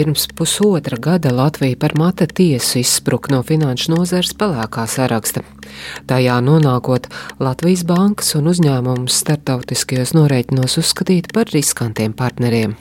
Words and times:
Pirms 0.00 0.28
pusotra 0.34 0.96
gada 0.96 1.30
Latvija 1.30 1.76
par 1.76 1.92
mata 1.94 2.26
tiesu 2.26 2.78
izspruka 2.78 3.34
no 3.34 3.42
finanšu 3.44 3.92
nozares 3.92 4.30
pelēkā 4.32 4.86
saraksta. 4.88 5.42
Tajā 6.08 6.38
nonākot 6.40 7.10
Latvijas 7.36 7.82
bankas 7.84 8.32
un 8.38 8.48
uzņēmumus 8.48 9.18
starptautiskajos 9.20 10.14
norēķinos 10.16 10.78
uzskatīt 10.80 11.28
par 11.36 11.52
riskantiem 11.52 12.16
partneriem. 12.16 12.78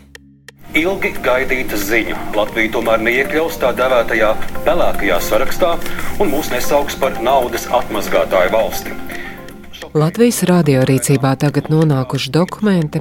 Ilgi 0.80 1.12
gaidīta 1.20 1.76
ziņa. 1.84 2.16
Latvija 2.40 2.72
tomēr 2.78 3.04
neiekļaus 3.04 3.60
tā 3.60 3.76
dēvētajā 3.76 4.32
pelēkajā 4.64 5.20
sarakstā 5.28 5.76
un 6.24 6.32
mūs 6.32 6.56
nesauks 6.56 6.96
par 7.04 7.20
naudas 7.20 7.68
atmazgātāju 7.84 8.56
valsti. 8.56 8.96
Latvijas 9.98 10.44
radio 10.46 10.84
rīcībā 10.86 11.32
tagad 11.42 11.72
nonākuši 11.74 12.30
dokumenti, 12.30 13.00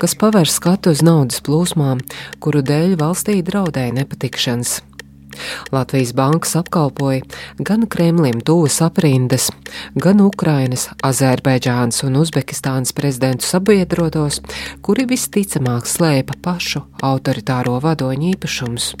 kas 0.00 0.14
paver 0.16 0.48
skatu 0.48 0.94
uz 0.94 1.02
naudas 1.04 1.42
plūsmām, 1.44 2.00
kuru 2.40 2.62
dēļ 2.64 2.94
valstī 2.96 3.42
draudēja 3.44 3.92
nepatikšanas. 3.98 4.78
Latvijas 5.68 6.14
bankas 6.16 6.56
apkalpoja 6.56 7.26
gan 7.60 7.84
Kremlim 7.92 8.40
tuvas 8.40 8.80
aprindas, 8.80 9.50
gan 9.92 10.24
Ukrainas, 10.24 10.88
Azerbaidžānas 11.04 12.00
un 12.08 12.16
Uzbekistānas 12.22 12.96
prezidentu 12.96 13.44
sabiedrotos, 13.44 14.40
kuri 14.80 15.04
visticamāk 15.12 15.84
slēpa 15.84 16.40
pašu 16.40 16.86
autoritāro 17.04 17.76
vadoņu 17.84 18.32
īpašumus. 18.32 18.94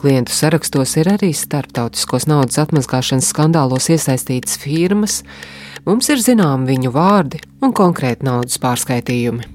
Klientu 0.00 0.34
sarakstos 0.34 0.96
ir 1.00 1.10
arī 1.12 1.30
starptautiskos 1.36 2.26
naudas 2.30 2.60
atmazgāšanas 2.62 3.30
skandālos 3.32 3.90
iesaistītas 3.92 4.58
firmas, 4.60 5.20
mums 5.88 6.10
ir 6.12 6.22
zināmi 6.22 6.70
viņu 6.74 6.94
vārdi 6.94 7.42
un 7.62 7.74
konkrēti 7.76 8.26
naudas 8.28 8.60
pārskaitījumi. 8.62 9.48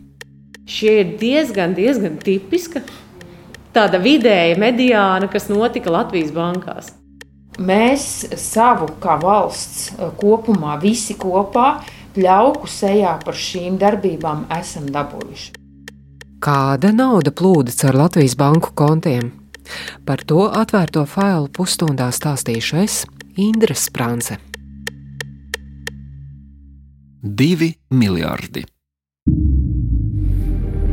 Šie 0.65 0.99
ir 1.03 1.15
diezgan, 1.21 1.75
diezgan 1.77 2.17
tipiska 2.21 2.81
tāda 3.75 3.99
vidēja 4.01 4.55
mediāna, 4.57 5.29
kas 5.31 5.49
notika 5.51 5.93
Latvijas 5.93 6.31
bankās. 6.33 6.93
Mēs 7.55 8.25
savu 8.39 8.89
kā 8.99 9.15
valsts 9.21 9.93
kopumā, 10.19 10.75
visi 10.81 11.15
kopā, 11.19 11.77
pļauku 12.15 12.67
sejā 12.71 13.15
par 13.23 13.37
šīm 13.37 13.77
darbībām 13.79 14.47
esam 14.57 14.89
dabūjuši. 14.91 15.53
Kāda 16.43 16.91
nauda 16.95 17.31
plūda 17.31 17.73
caur 17.75 17.97
Latvijas 18.03 18.35
banku 18.39 18.73
kontiem? 18.77 19.31
Par 20.05 20.23
to 20.27 20.49
atvērto 20.49 21.05
failu 21.09 21.49
pusstundā 21.49 22.11
stāstīšu 22.13 22.81
es, 22.83 23.03
Indra 23.37 23.75
Sprānce. 23.75 24.37
Divi 27.21 27.73
miljardi. 27.89 28.65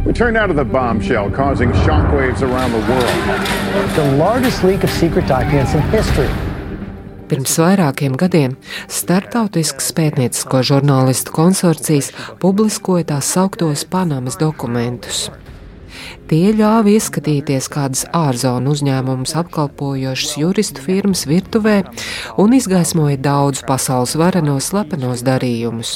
We 0.04 0.12
turn 0.12 0.34
now 0.34 0.46
to 0.46 0.54
the 0.54 0.64
bombshell 0.64 1.30
causing 1.30 1.70
shockwaves 1.84 2.42
around 2.42 2.72
the 2.72 2.82
world. 2.90 3.94
The 3.94 4.16
largest 4.16 4.64
leak 4.64 4.82
of 4.84 4.90
secret 4.90 5.28
documents 5.28 5.74
in 5.74 5.82
history. 5.92 6.28
Pirms 7.32 7.54
vairākiem 7.56 8.16
gadiem 8.20 8.58
starptautisks 8.92 9.86
pētniecisko 9.96 10.60
žurnālistu 10.68 11.32
konsorcijas 11.32 12.10
publiskoja 12.42 13.06
tās 13.14 13.30
sauktos 13.32 13.86
Panamas 13.88 14.36
dokumentus. 14.36 15.30
Tie 16.32 16.48
ļāva 16.56 16.88
ieskatīties 16.88 17.66
kādas 17.68 18.06
ārzonu 18.16 18.70
uzņēmumus 18.72 19.34
apkalpojošas 19.36 20.38
juristu 20.40 20.80
firmas 20.80 21.26
virtuvē 21.28 21.74
un 22.40 22.54
izgaismoja 22.56 23.18
daudzus 23.20 23.66
pasaules 23.68 24.14
varenos 24.16 24.70
slepenos 24.70 25.26
darījumus. 25.28 25.90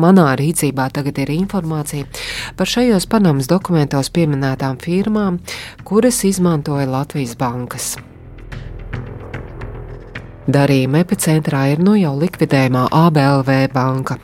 Manā 0.00 0.30
rīcībā 0.40 0.88
tagad 0.96 1.20
ir 1.26 1.34
informācija 1.36 2.08
par 2.56 2.72
šajos 2.72 3.04
Panamas 3.12 3.52
dokumentos 3.52 4.08
pieminētām 4.16 4.80
firmām, 4.80 5.42
kuras 5.84 6.24
izmantoja 6.24 6.88
Latvijas 6.88 7.36
bankas. 7.36 7.92
Darījuma 10.44 11.00
epicentrā 11.00 11.62
ir 11.72 11.80
nu 11.80 11.94
jau 11.96 12.12
likvidējumā 12.20 12.82
ABLV 12.92 13.50
banka, 13.72 14.18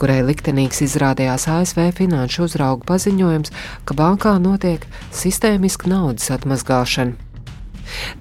kurai 0.00 0.22
liktenīgs 0.24 0.80
izrādījās 0.86 1.44
ASV 1.52 1.90
finanšu 1.98 2.46
uzraugu 2.46 2.86
paziņojums, 2.88 3.52
ka 3.84 3.96
bankā 3.98 4.32
notiek 4.40 4.86
sistēmiska 5.12 5.90
naudas 5.92 6.32
atmazgāšana. 6.32 7.12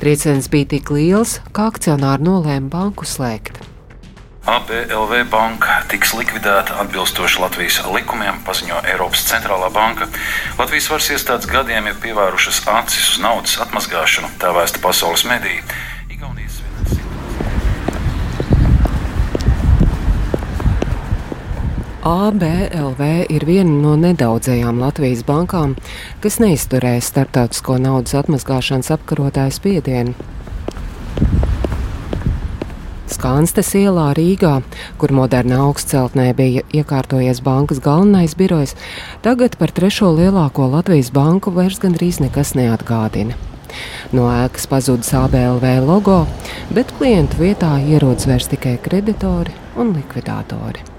Trieciens 0.03 0.51
bija 0.51 0.73
tik 0.75 0.91
liels, 0.91 1.39
ka 1.55 1.69
akcionāri 1.71 2.27
nolēma 2.27 2.67
banku 2.75 3.07
slēgt. 3.07 3.63
ABLV 4.45 5.23
banka 5.31 5.79
tiks 5.89 6.11
likvidēta 6.13 6.75
atbilstoši 6.83 7.39
Latvijas 7.41 7.79
likumiem, 7.87 8.43
paziņo 8.45 8.83
Eiropas 8.91 9.23
centrālā 9.31 9.71
banka. 9.73 10.11
Latvijas 10.59 10.91
varas 10.91 11.09
iestādes 11.15 11.49
gadiem 11.49 11.87
ir 11.87 11.97
pievērušas 12.03 12.65
acis 12.75 13.15
uz 13.15 13.23
naudas 13.23 13.57
atmazgāšanu, 13.63 14.35
tā 14.43 14.51
vēsta 14.53 14.83
pasaules 14.83 15.23
mediji. 15.25 15.63
ABLV 22.05 22.99
ir 23.33 23.43
viena 23.49 23.71
no 23.81 23.95
nedaudzajām 23.97 24.77
Latvijas 24.77 25.23
bankām, 25.25 25.71
kas 26.21 26.37
neizturēja 26.37 27.01
starptautisko 27.01 27.79
naudas 27.81 28.13
atmazgāšanas 28.19 28.91
apkarotāju 28.93 29.55
spiedienu. 29.55 30.13
Skanstes 33.09 33.73
ielā 33.81 34.11
Rīgā, 34.19 34.53
kur 35.01 35.15
modernā 35.17 35.63
augstceltnē 35.65 36.29
bija 36.37 36.61
iekārtojies 36.77 37.41
bankas 37.41 37.81
galvenais 37.81 38.37
birojs, 38.37 38.77
tagad 39.25 39.57
par 39.57 39.73
trešo 39.73 40.13
lielāko 40.13 40.69
Latvijas 40.77 41.09
banku 41.09 41.57
vairs 41.57 41.81
gandrīz 41.81 42.21
nekas 42.21 42.53
neatgādina. 42.53 43.33
No 44.13 44.29
ēkas 44.29 44.69
pazudis 44.69 45.09
ABLV 45.17 45.71
logo, 45.89 46.27
bet 46.69 46.93
klientu 46.99 47.47
vietā 47.47 47.79
ierodas 47.81 48.29
vairs 48.29 48.53
tikai 48.53 48.77
kreditori 48.77 49.57
un 49.73 49.97
likvidātori. 49.97 50.93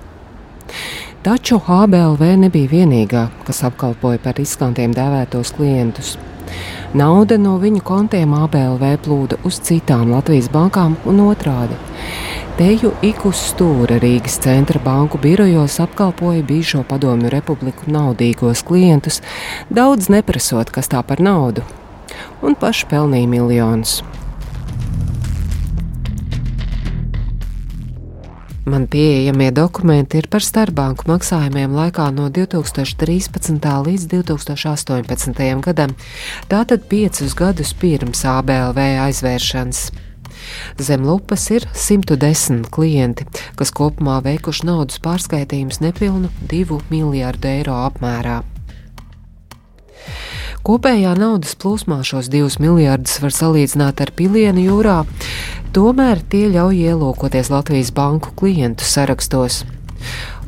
Taču 1.27 1.59
ABLV 1.67 2.23
nebija 2.39 2.71
vienīgā, 2.71 3.27
kas 3.47 3.65
apkalpoja 3.67 4.21
par 4.23 4.37
riskantiem 4.39 4.95
dēvētos 4.95 5.51
klientus. 5.57 6.15
Nauda 6.97 7.37
no 7.41 7.57
viņu 7.59 7.83
kontiem 7.85 8.35
ABLV 8.37 8.85
plūda 9.03 9.41
uz 9.49 9.59
citām 9.67 10.13
Latvijas 10.15 10.47
bankām 10.53 10.95
un 11.05 11.25
otrādi. 11.27 11.75
Teju 12.57 12.95
ik 13.05 13.27
uz 13.29 13.37
stūra 13.51 13.99
Rīgas 14.01 14.39
centra 14.41 14.81
banku 14.81 15.19
birojos 15.21 15.81
apkalpoja 15.85 16.45
bijušo 16.47 16.85
padomju 16.89 17.29
republiku 17.35 17.91
naudīgos 17.93 18.63
klientus, 18.65 19.21
daudz 19.69 20.09
neprasot, 20.09 20.71
kas 20.73 20.89
tā 20.89 21.03
par 21.05 21.21
naudu, 21.21 21.67
un 22.41 22.57
paši 22.57 22.89
pelnīja 22.89 23.29
miljonus. 23.29 23.99
Man 28.67 28.89
pieejamie 28.91 29.53
dokumenti 29.55 30.19
ir 30.19 30.27
par 30.27 30.43
starpbanku 30.43 31.07
maksājumiem 31.07 31.71
laikā 31.71 32.09
no 32.11 32.25
2013. 32.35 33.63
līdz 33.63 34.07
2018. 34.11 35.45
gadam, 35.63 35.95
tātad 36.51 36.89
piecus 36.91 37.37
gadus 37.39 37.71
pirms 37.79 38.25
ABLV 38.27 38.81
aizvēršanas. 39.05 39.85
Zem 40.83 41.07
lupas 41.07 41.47
ir 41.55 41.69
110 41.71 42.67
klienti, 42.75 43.29
kas 43.55 43.71
kopumā 43.71 44.19
veikuši 44.27 44.67
naudas 44.67 44.99
pārskaitījumus 44.99 45.79
nepilnu 45.87 46.35
2 46.51 46.83
miljārdu 46.91 47.55
eiro 47.55 47.79
apmērā. 47.87 48.43
Kopējā 50.67 51.13
naudas 51.15 51.53
plūsmā 51.63 52.01
šos 52.03 52.27
divus 52.27 52.57
miljardus 52.59 53.21
var 53.23 53.31
salīdzināt 53.31 54.01
ar 54.03 54.11
pilienu 54.19 54.65
jūrā, 54.65 54.97
tomēr 55.77 56.19
tie 56.27 56.49
ļauj 56.51 56.81
ielūkoties 56.89 57.53
Latvijas 57.53 57.93
banku 57.95 58.33
klientu 58.35 58.83
sarakstos. 58.83 59.61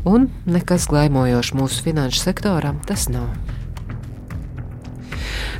Un 0.03 0.27
nekas 0.43 0.89
glaimojošs 0.91 1.53
mūsu 1.55 1.85
finanšu 1.87 2.25
sektoram 2.25 2.81
tas 2.89 3.07
nav. 3.15 3.29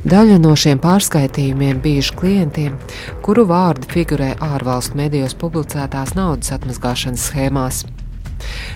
Daļa 0.03 0.41
no 0.43 0.51
šiem 0.59 0.83
pārskaitījumiem 0.83 1.79
bijuši 1.83 2.19
klientiem, 2.19 2.75
kuru 3.23 3.47
vārdi 3.47 3.87
figurē 3.95 4.33
ārvalstu 4.43 4.99
medijos 4.99 5.39
publicētās 5.39 6.17
naudas 6.19 6.51
atmazgāšanas 6.59 7.31
schēmās. 7.31 7.81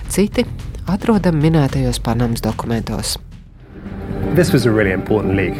Citi 0.08 0.48
atrodami 0.88 1.44
minētajos 1.50 2.00
Panamas 2.00 2.44
dokumentos. 2.44 3.18
This 4.32 4.52
was 4.52 4.66
a 4.66 4.70
really 4.70 4.92
important 4.92 5.36
leak. 5.36 5.54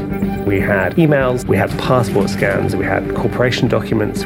We 0.46 0.60
had 0.60 0.96
emails, 0.96 1.44
we 1.46 1.56
had 1.56 1.70
passport 1.78 2.30
scans, 2.30 2.74
we 2.74 2.84
had 2.84 3.14
corporation 3.14 3.68
documents. 3.68 4.24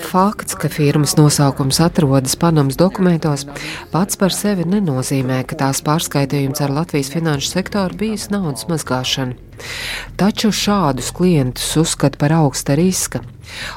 Fakts, 0.00 0.54
ka 0.54 0.68
firmas 0.68 1.16
nosaukums 1.18 1.80
atrodas 1.82 2.36
Panamas 2.38 2.76
dokumentos, 2.76 3.44
pats 3.90 4.16
par 4.16 4.30
sevi 4.30 4.62
nenozīmē, 4.62 5.40
ka 5.46 5.58
tās 5.58 5.82
pārskaitījums 5.82 6.62
ar 6.62 6.70
Latvijas 6.70 7.10
finanšu 7.10 7.50
sektoru 7.50 7.98
bijis 7.98 8.28
naudas 8.30 8.68
mazgāšana. 8.70 9.34
Taču 10.16 10.52
šādus 10.54 11.10
klientus 11.14 11.76
uzskata 11.78 12.18
par 12.18 12.34
augsta 12.36 12.76
riska. 12.78 13.22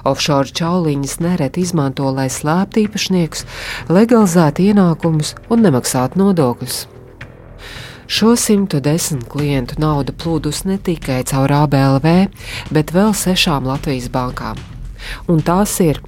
Offshore 0.05 0.53
čauliņas 0.53 1.17
nereti 1.25 1.65
izmanto, 1.65 2.09
lai 2.13 2.29
slēptu 2.29 2.85
īpašniekus, 2.85 3.47
legalizētu 3.89 4.69
ienākumus 4.69 5.33
un 5.49 5.65
nemaksātu 5.65 6.21
nodokļus. 6.21 6.85
Šo 8.07 8.35
110 8.39 9.25
klientu 9.27 9.75
nauda 9.83 10.13
plūdus 10.15 10.61
ne 10.63 10.77
tikai 10.79 11.25
caur 11.27 11.51
ABLV, 11.51 12.05
bet 12.71 12.93
vēl 12.95 13.11
sešām 13.11 13.67
Latvijas 13.67 14.07
bankām. 14.13 14.59
Un 15.27 15.41
tās 15.43 15.73
ir 15.83 15.99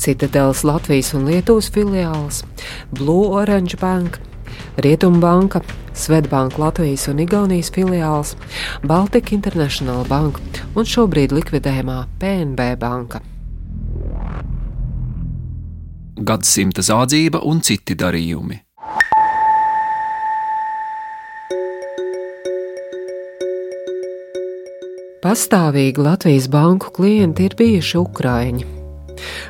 Citadelas 0.00 0.64
Latvijas 0.64 1.12
un 1.14 1.26
Lietuvas 1.28 1.68
filiāls, 1.74 2.40
Blue 2.96 3.28
Orange 3.36 3.76
Bank, 3.76 4.16
Rietumbanka, 4.80 5.60
Svetbanka 5.92 6.62
Latvijas 6.62 7.04
un 7.12 7.20
Igaunijas 7.20 7.68
filiāls, 7.76 8.32
Baltika 8.88 9.34
International 9.36 10.06
Banka 10.08 10.40
un 10.74 10.88
šobrīd 10.88 11.34
likvidējumā 11.36 11.98
PNB 12.22 12.70
banka. 12.80 13.20
Gadsimta 16.18 16.82
zādzība 16.82 17.44
un 17.44 17.60
citi 17.60 17.94
darījumi. 17.98 18.62
Pastāvīgi 25.23 26.03
Latvijas 26.03 26.49
banku 26.51 26.89
klienti 26.95 27.45
ir 27.47 27.53
bijuši 27.59 27.99
Ukrāņi. 28.01 28.65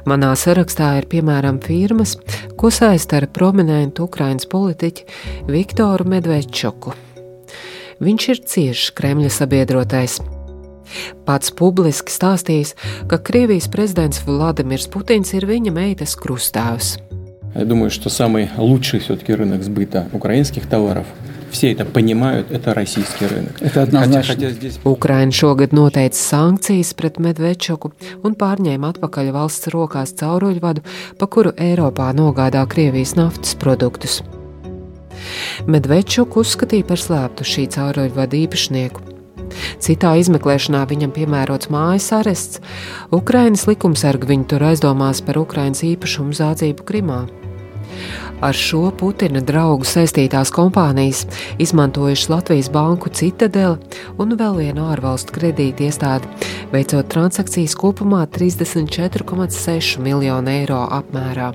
Manā 0.09 0.33
sarakstā 0.37 0.91
ir 0.99 1.07
piemēram 1.09 1.57
firmas, 1.63 2.17
ko 2.59 2.69
saista 2.73 3.17
ar 3.19 3.27
prominentu 3.33 4.05
Ukraiņas 4.05 4.49
politiķi 4.51 5.07
Viktoru 5.49 6.05
Medvedčuku. 6.13 6.93
Viņš 8.03 8.29
ir 8.33 8.43
ciešs 8.53 8.93
Kremļa 8.97 9.31
sabiedrotais. 9.33 10.19
Pats 11.25 11.53
publiski 11.57 12.13
stāstījis, 12.13 12.75
ka 13.09 13.17
Krievijas 13.17 13.69
prezidents 13.71 14.21
Vladimirs 14.27 14.89
Putins 14.93 15.33
ir 15.33 15.47
viņa 15.49 15.73
meitas 15.73 16.17
krustāvs. 16.19 16.97
Я 17.55 17.65
думаю, 17.65 17.91
что 17.91 18.09
самый 18.09 18.49
лучший 18.57 18.99
все-таки 18.99 19.33
рынок 19.33 19.63
сбыта 19.63 20.07
украинских 20.11 20.67
товаров 20.67 21.05
все 21.51 21.71
это 21.71 21.85
понимают, 21.85 22.51
это 22.51 22.73
российский 22.73 23.25
рынок. 23.27 23.61
Это 23.61 23.83
однозначно. 23.83 24.33
Хотя, 24.33 24.47
хотя 24.47 24.49
здесь... 24.49 24.79
Ukraina 24.83 25.31
šogad 25.31 25.71
noteica 25.71 26.17
sankcijas 26.17 26.93
pret 26.93 27.19
Medvedčuku 27.19 27.93
un 28.23 28.35
pārņēma 28.35 28.93
atpakaļ 28.93 29.31
valsts 29.31 29.69
rokās 29.73 30.13
cauruļvadu, 30.17 30.81
pa 31.19 31.27
kuru 31.27 31.53
Eiropā 31.57 32.11
nogādā 32.13 32.65
Krievijas 32.67 33.15
naftas 33.15 33.55
produktus. 33.55 34.21
Medvedčuku 35.67 36.41
uzskatīja 36.41 36.87
par 36.89 36.99
slēptu 36.99 37.47
šī 37.47 37.67
cauruļvada 37.77 38.39
īpašnieku. 38.43 39.13
Citā 39.83 40.15
izmeklēšanā 40.17 40.83
viņam 40.89 41.13
piemērots 41.13 41.69
mājas 41.73 42.09
arests. 42.17 42.61
Ukrainas 43.13 43.67
likumsargi 43.69 44.31
viņu 44.33 44.49
tur 44.49 44.65
aizdomās 44.71 45.21
par 45.21 45.37
Ukrainas 45.37 45.83
īpašumu 45.85 46.33
zādzību 46.33 46.87
Krimā. 46.87 47.21
Ar 48.40 48.54
šo 48.54 48.88
Putina 48.98 49.42
draugu 49.42 49.86
saistītās 49.88 50.52
kompānijas 50.54 51.24
izmantojušas 51.58 52.28
Latvijas 52.32 52.68
banku 52.74 53.10
Citadele 53.10 53.78
un 54.18 54.36
vēl 54.38 54.60
vienu 54.62 54.86
ārvalstu 54.92 55.34
kredīti 55.38 55.88
iestādi, 55.88 56.30
veicot 56.74 57.10
transakcijas 57.10 57.74
kopumā 57.78 58.26
34,6 58.36 59.98
miljonu 60.04 60.54
eiro 60.60 60.84
apmērā. 61.00 61.52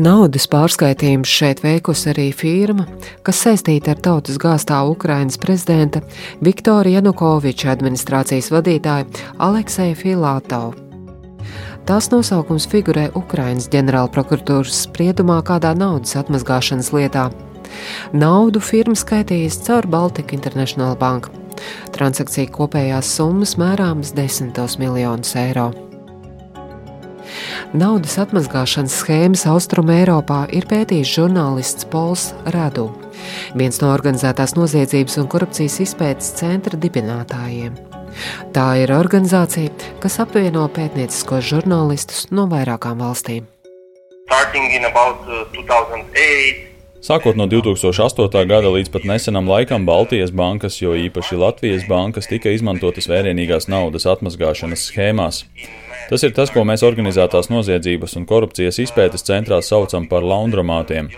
Naudas 0.00 0.46
pārskaitījumus 0.48 1.28
šeit 1.28 1.58
veikusi 1.60 2.08
arī 2.14 2.30
firma, 2.32 2.86
kas 3.26 3.42
saistīta 3.44 3.92
ar 3.92 4.00
tautas 4.00 4.38
gāztā 4.40 4.78
Ukrainas 4.88 5.36
prezidenta 5.42 6.00
Viktora 6.40 6.88
Janukoviča 6.96 7.74
administrācijas 7.74 8.48
vadītāju 8.54 9.26
Alekseju 9.44 9.98
Filātovu. 10.00 10.89
Tās 11.90 12.06
nosaukums 12.06 12.68
figurē 12.70 13.08
Ukrainas 13.18 13.64
ģenerālprokuratūras 13.72 14.84
spriedumā 14.84 15.40
kādā 15.42 15.72
naudas 15.74 16.14
atmazgāšanas 16.20 16.92
lietā. 16.94 17.24
Naudu 18.14 18.62
firma 18.62 18.94
skaitījusi 18.94 19.64
caur 19.66 19.88
Baltika 19.90 20.36
International 20.36 20.94
Bank. 21.00 21.26
Transakcija 21.90 22.52
kopējās 22.54 23.10
summas 23.16 23.56
mērāmas 23.58 24.14
desmitos 24.14 24.78
miljonus 24.78 25.34
eiro. 25.34 25.72
Naudas 27.74 28.20
atmazgāšanas 28.22 28.94
schēmas 29.02 29.48
Austrum 29.50 29.90
Eiropā 29.90 30.44
ir 30.54 30.70
pētījis 30.70 31.16
žurnālists 31.18 31.90
Pols 31.90 32.30
Radu, 32.54 32.92
viens 33.58 33.82
no 33.82 33.90
organizētās 33.90 34.54
noziedzības 34.54 35.18
un 35.24 35.32
korupcijas 35.34 35.82
izpētes 35.90 36.36
centra 36.38 36.78
dibinātājiem. 36.78 37.74
Tā 38.56 38.66
ir 38.82 38.92
organizācija, 38.94 39.72
kas 40.02 40.20
apvieno 40.22 40.66
pētnieciskos 40.74 41.46
žurnālistus 41.52 42.26
no 42.34 42.48
vairākām 42.50 43.00
valstīm. 43.02 43.46
About, 44.30 45.26
uh, 45.26 45.46
2008, 45.52 46.70
Sākot 47.00 47.32
no 47.32 47.46
2008. 47.48 48.42
gada 48.44 48.68
līdz 48.68 48.90
pat 48.92 49.06
nesenam 49.08 49.46
laikam 49.48 49.86
Baltijas 49.88 50.34
bankas, 50.36 50.76
jo 50.82 50.92
īpaši 50.92 51.38
Latvijas 51.40 51.86
bankas, 51.88 52.28
tika 52.28 52.52
izmantotas 52.52 53.08
vērienīgās 53.08 53.70
naudas 53.72 54.04
atmazgāšanas 54.10 54.84
schēmās. 54.90 55.46
Tas 56.10 56.26
ir 56.26 56.34
tas, 56.36 56.52
ko 56.52 56.66
mēs 56.68 56.84
organizētās 56.84 57.48
noziedzības 57.48 58.18
un 58.20 58.26
korupcijas 58.28 58.82
izpētes 58.84 59.24
centrā 59.24 59.62
saucam 59.64 60.10
par 60.12 60.26
laundromātiem. 60.28 61.08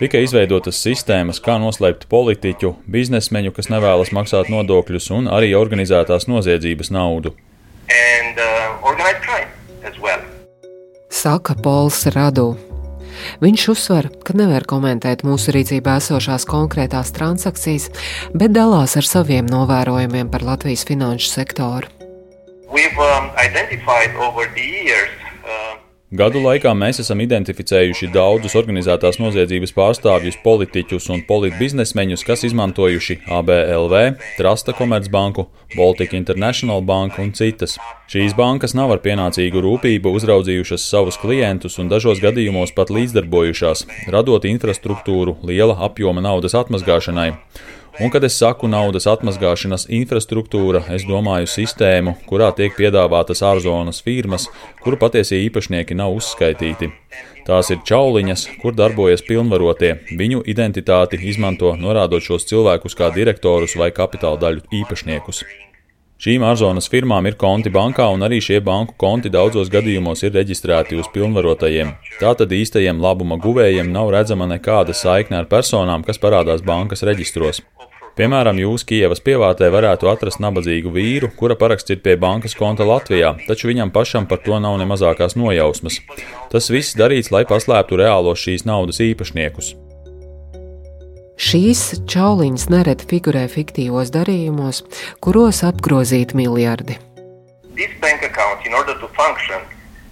Tika 0.00 0.16
izveidotas 0.24 0.78
sistēmas, 0.80 1.42
kā 1.44 1.58
noslēpt 1.60 2.06
politiķu, 2.08 2.70
biznesmeņu, 2.88 3.50
kas 3.52 3.66
nevēlas 3.68 4.14
maksāt 4.16 4.48
nodokļus, 4.48 5.10
un 5.12 5.28
arī 5.28 5.50
organizētās 5.52 6.24
noziedzības 6.24 6.88
naudu. 6.88 7.34
and 7.90 8.38
uh, 8.38 10.00
well. 10.00 10.24
Saka 11.10 11.54
Pols 11.54 12.06
Radu. 12.14 12.56
Viņš 13.44 13.68
uzsver, 13.68 14.08
ka 14.24 14.32
nevar 14.32 14.64
komentēt 14.64 15.20
mūsu 15.20 15.52
rīcībā 15.52 15.98
esošās 16.00 16.48
konkrētās 16.48 17.12
transakcijas, 17.12 17.90
bet 18.32 18.56
dalās 18.56 18.96
ar 18.96 19.04
saviem 19.04 19.44
novērojumiem 19.52 20.32
par 20.32 20.46
Latvijas 20.48 20.86
finanšu 20.88 21.28
sektoru. 21.28 21.92
We've 22.72 22.96
um, 22.96 23.28
identified 23.36 24.16
over 24.16 24.48
the 24.56 24.64
years 24.64 25.12
Gadu 26.10 26.40
laikā 26.42 26.72
mēs 26.74 26.98
esam 27.04 27.20
identificējuši 27.22 28.08
daudzus 28.10 28.56
organizētās 28.58 29.20
noziedzības 29.22 29.70
pārstāvjus, 29.76 30.40
politiķus 30.42 31.06
un 31.14 31.22
politbiznesmeņus, 31.28 32.24
kas 32.26 32.42
izmantojuši 32.48 33.20
ABLV, 33.30 33.94
Trasta 34.34 34.74
Komercbanku, 34.74 35.46
Baltic 35.76 36.16
International 36.18 36.82
Banku 36.82 37.22
un 37.22 37.30
citas. 37.38 37.76
Šīs 38.10 38.34
bankas 38.34 38.74
nav 38.74 38.90
ar 38.90 39.04
pienācīgu 39.06 39.62
rūpību 39.62 40.10
uzraudzījušas 40.18 40.90
savus 40.90 41.20
klientus 41.22 41.78
un 41.78 41.86
dažos 41.92 42.18
gadījumos 42.18 42.74
pat 42.74 42.90
līdzdarbojušās, 42.90 43.86
radot 44.10 44.50
infrastruktūru 44.50 45.38
liela 45.46 45.78
apjoma 45.86 46.26
naudas 46.26 46.58
atmazgāšanai. 46.58 47.36
Un, 48.00 48.08
kad 48.08 48.24
es 48.24 48.38
saku 48.40 48.64
naudas 48.64 49.04
atmazgāšanas 49.10 49.82
infrastruktūra, 49.92 50.80
es 50.96 51.02
domāju 51.04 51.50
sistēmu, 51.52 52.14
kurā 52.24 52.48
tiek 52.56 52.72
piedāvātas 52.72 53.42
ārzonas 53.44 54.00
firmas, 54.06 54.46
kuru 54.80 54.96
patiesie 55.02 55.42
īpašnieki 55.44 55.98
nav 56.00 56.16
uzskaitīti. 56.16 56.88
Tās 57.44 57.68
ir 57.74 57.82
čauliņas, 57.84 58.46
kur 58.62 58.72
darbojas 58.78 59.20
pilnvarotie. 59.26 59.98
Viņu 60.16 60.40
identitāti 60.48 61.20
izmanto 61.28 61.74
norādot 61.76 62.24
šos 62.24 62.48
cilvēkus 62.48 62.96
kā 62.96 63.10
direktorus 63.12 63.76
vai 63.76 63.90
kapitāla 63.92 64.40
daļu 64.46 64.64
īpašniekus. 64.80 65.44
Šīm 66.20 66.42
ārzonas 66.44 66.88
firmām 66.92 67.28
ir 67.28 67.36
konti 67.40 67.72
bankā, 67.72 68.08
un 68.12 68.24
arī 68.24 68.40
šie 68.44 68.62
banku 68.64 68.96
konti 69.00 69.28
daudzos 69.32 69.68
gadījumos 69.72 70.24
ir 70.24 70.34
reģistrēti 70.36 70.96
uz 71.00 71.08
pilnvarotajiem. 71.12 71.94
Tātad 72.20 72.52
īstajiem 72.52 73.00
labuma 73.00 73.36
guvējiem 73.40 73.92
nav 73.92 74.12
redzama 74.16 74.48
nekāda 74.48 74.96
saikne 74.96 75.40
ar 75.40 75.48
personām, 75.52 76.04
kas 76.04 76.20
parādās 76.20 76.64
bankas 76.64 77.04
reģistros. 77.08 77.60
Piemēram, 78.20 78.58
jūs 78.60 78.84
Kievas 78.84 79.22
pievārtē 79.24 79.70
varētu 79.72 80.10
atrast 80.12 80.42
nabadzīgu 80.44 80.92
vīru, 80.92 81.30
kura 81.40 81.56
paraksts 81.56 81.94
ir 81.94 82.02
pie 82.04 82.18
bankas 82.20 82.52
konta 82.58 82.84
Latvijā, 82.84 83.32
taču 83.46 83.70
viņam 83.70 83.94
pašam 83.94 84.28
par 84.28 84.42
to 84.44 84.60
nav 84.60 84.76
ne 84.76 84.84
mazākās 84.90 85.38
nojausmas. 85.40 86.02
Tas 86.52 86.68
viss 86.68 86.98
darīts, 87.00 87.32
lai 87.32 87.46
paslēptu 87.48 87.96
reālos 88.02 88.44
šīs 88.44 88.68
naudas 88.68 89.00
īpašniekus. 89.00 89.72
Šīs 91.40 91.84
čauliņas 92.04 92.68
nereti 92.68 93.08
figurē 93.08 93.46
fiktīvos 93.48 94.12
darījumos, 94.12 94.84
kuros 95.24 95.64
apgrozīti 95.64 96.36
miljardi. 96.36 97.00
these 97.80 97.96
bank 98.00 98.22
accounts, 98.22 98.66
in 98.66 98.74
order 98.74 98.94
to 99.00 99.08
function, 99.08 99.60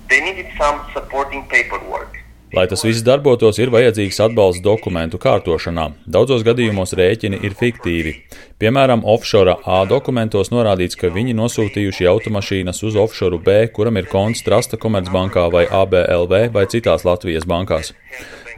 they 0.09 0.21
needed 0.21 0.49
some 0.57 0.81
supporting 0.95 1.43
paperwork. 1.55 2.13
Lai 2.53 2.65
tas 2.65 2.81
viss 2.81 3.05
darbotos, 3.05 3.59
ir 3.61 3.69
vajadzīgs 3.69 4.23
atbalsts 4.25 4.63
dokumentu 4.65 5.19
kārtošanā. 5.21 5.91
Daudzos 6.09 6.41
gadījumos 6.47 6.95
rēķini 6.97 7.43
ir 7.45 7.53
fiktīvi. 7.59 8.15
Piemēram, 8.63 9.03
offshore 9.05 9.59
A 9.69 9.83
dokumentos 9.91 10.49
norādīts, 10.49 10.97
ka 10.97 11.13
viņi 11.13 11.37
nosūtījuši 11.37 12.09
automašīnas 12.09 12.81
uz 12.89 12.97
offshore 12.97 13.37
B, 13.45 13.61
kuram 13.69 14.01
ir 14.01 14.09
konts 14.09 14.41
Trasta 14.47 14.81
Komercbankā 14.81 15.45
vai 15.53 15.67
ABLV 15.69 16.49
vai 16.57 16.65
citās 16.73 17.05
Latvijas 17.05 17.45
bankās. 17.45 17.93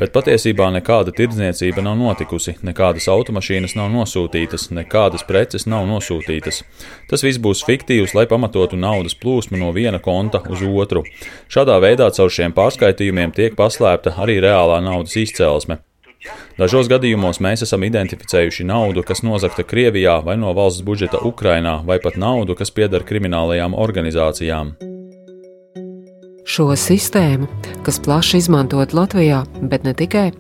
Bet 0.01 0.15
patiesībā 0.15 0.71
nekāda 0.73 1.13
tirdzniecība 1.13 1.83
nav 1.85 1.99
notikusi, 2.01 2.55
nekādas 2.65 3.05
automašīnas 3.13 3.75
nav 3.77 3.91
nosūtītas, 3.93 4.71
nekādas 4.73 5.27
preces 5.29 5.67
nav 5.69 5.85
nosūtītas. 5.91 6.63
Tas 7.11 7.25
viss 7.27 7.41
būs 7.43 7.61
fiktīvs, 7.69 8.15
lai 8.17 8.25
pamatotu 8.31 8.81
naudas 8.81 9.13
plūsmu 9.21 9.61
no 9.61 9.75
viena 9.77 10.01
konta 10.01 10.41
uz 10.49 10.65
otru. 10.65 11.05
Šādā 11.53 11.77
veidā 11.85 12.09
caur 12.17 12.33
šiem 12.33 12.57
pārskaitījumiem 12.57 13.37
tiek 13.37 13.59
paslēpta 13.61 14.17
arī 14.25 14.39
reālā 14.41 14.81
naudas 14.87 15.19
izcelsme. 15.21 15.83
Dažos 16.57 16.89
gadījumos 16.93 17.41
mēs 17.45 17.65
esam 17.65 17.85
identificējuši 17.85 18.65
naudu, 18.69 19.05
kas 19.05 19.21
nozagta 19.25 19.65
Krievijā 19.69 20.19
vai 20.25 20.37
no 20.41 20.53
valsts 20.57 20.85
budžeta 20.85 21.21
Ukrainā, 21.29 21.81
vai 21.85 22.01
pat 22.01 22.17
naudu, 22.21 22.57
kas 22.57 22.73
pieder 22.73 23.05
kriminālajām 23.09 23.77
organizācijām. 23.77 24.77
Šo 26.45 26.71
sistēmu, 26.77 27.49
kas 27.87 28.01
plaši 28.03 28.41
izmantot 28.41 28.95
Latvijā, 28.97 29.45
bet 29.63 29.85
ne 29.87 29.95
tikai, 29.95 30.31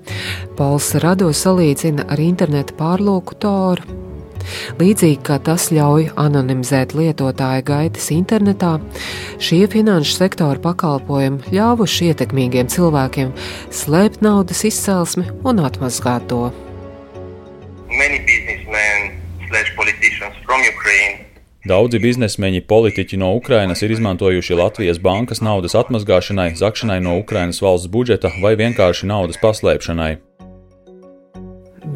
Pols 0.59 0.95
Rado 1.02 1.30
salīdzina 1.37 2.09
ar 2.11 2.23
interneta 2.23 2.76
pārlūku 2.78 3.38
toru 3.42 4.00
Līdzīgi 4.80 5.21
kā 5.26 5.38
tas 5.45 5.69
ļauj 5.75 6.11
anonimizēt 6.21 6.95
lietotāju 6.97 7.64
gaitas 7.71 8.11
internetā, 8.14 8.76
šie 9.42 9.62
finanšu 9.71 10.16
sektora 10.16 10.62
pakalpojumi 10.64 11.54
ļāvuši 11.54 12.11
ietekmīgiem 12.12 12.71
cilvēkiem 12.73 13.35
slēpt 13.83 14.25
naudas 14.26 14.64
izcelsmi 14.69 15.28
un 15.45 15.64
atmazgāt 15.66 16.28
to. 16.33 16.49
Daudzi 21.69 21.99
biznesmeņi, 22.00 22.62
politiķi 22.64 23.19
no 23.21 23.35
Ukrainas 23.37 23.83
ir 23.85 23.93
izmantojuši 23.93 24.57
Latvijas 24.57 25.00
bankas 25.05 25.43
naudas 25.45 25.76
atmazgāšanai, 25.76 26.55
zakšanai 26.57 27.02
no 27.05 27.19
Ukrainas 27.21 27.61
valsts 27.61 27.90
budžeta 27.93 28.33
vai 28.40 28.55
vienkārši 28.57 29.11
naudas 29.11 29.37
paslēpšanai. 29.43 30.14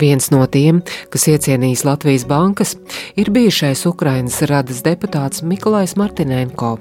Viens 0.01 0.29
no 0.35 0.45
tiem, 0.45 0.83
kas 1.09 1.29
iecienījis 1.33 1.85
Latvijas 1.89 2.27
bankas, 2.29 2.75
ir 3.17 3.33
bijušais 3.33 3.87
Ukrainas 3.89 4.43
radas 4.51 4.85
deputāts 4.85 5.41
Mikulais 5.41 5.97
Martinenko. 5.97 6.77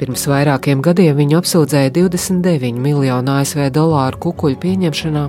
Pirms 0.00 0.26
vairākiem 0.30 0.82
gadiem 0.84 1.16
viņu 1.18 1.38
apsūdzēja 1.40 1.92
29 1.96 2.80
miljonu 2.84 3.36
ASV 3.38 3.68
dolāru 3.74 4.20
kukuļu 4.26 4.58
pieņemšanā 4.64 5.24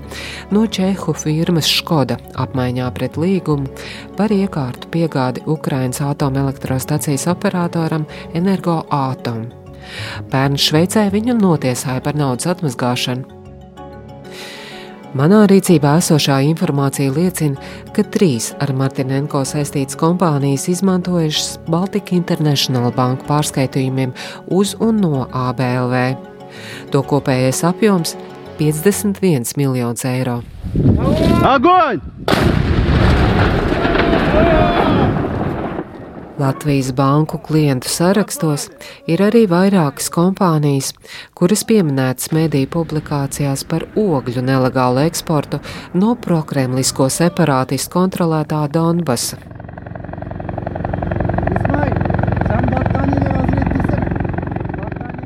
no 0.56 0.65
Čehu 0.77 1.15
firmas 1.18 1.70
Škoda 1.72 2.18
apmaiņā 2.46 2.89
pret 2.98 3.20
līgumu 3.22 3.70
par 4.18 4.34
iekārtu 4.36 4.92
piegādi 4.94 5.46
Ukrainas 5.46 6.01
atomelektrostacijas 6.06 7.27
operatoram 7.32 8.08
Energo 8.34 8.82
Atom. 8.89 9.46
Pērn 10.32 10.58
Šveicē 10.60 11.08
viņu 11.13 11.38
notiesāja 11.38 12.01
par 12.06 12.18
naudas 12.18 12.50
atmazgāšanu, 12.56 13.45
Manā 15.16 15.46
rīcībā 15.48 15.94
esošā 16.02 16.42
informācija 16.50 17.14
liecina, 17.16 17.56
ka 17.96 18.04
trīs 18.12 18.50
ar 18.60 18.74
Martinenko 18.76 19.46
saistītas 19.48 19.96
kompānijas 19.96 20.66
izmantojušas 20.74 21.54
Baltika 21.72 22.18
International 22.18 22.92
banku 22.98 23.24
pārskaitījumiem 23.30 24.12
uz 24.52 24.74
un 24.84 25.00
no 25.06 25.24
ABLV. 25.32 25.96
To 26.92 27.04
kopējais 27.08 27.64
apjoms- 27.64 28.18
51 28.60 29.56
miljonus 29.56 30.04
eiro. 30.04 30.42
Agoņ! 31.56 32.04
Latvijas 36.39 36.92
banku 36.92 37.38
klientu 37.38 37.88
sarakstos 37.88 38.65
ir 39.08 39.22
arī 39.24 39.46
vairākas 39.48 40.10
kompānijas, 40.12 40.89
kuras 41.32 41.63
pieminētas 41.63 42.34
mediju 42.36 42.68
publikācijās 42.74 43.63
par 43.63 43.86
ogļu 43.96 44.44
nelegālu 44.44 45.06
eksportu 45.08 45.62
no 45.96 46.18
prokremlisko 46.20 47.08
separātistu 47.08 47.94
kontrolētā 47.96 48.65
Donbasa. 48.68 49.39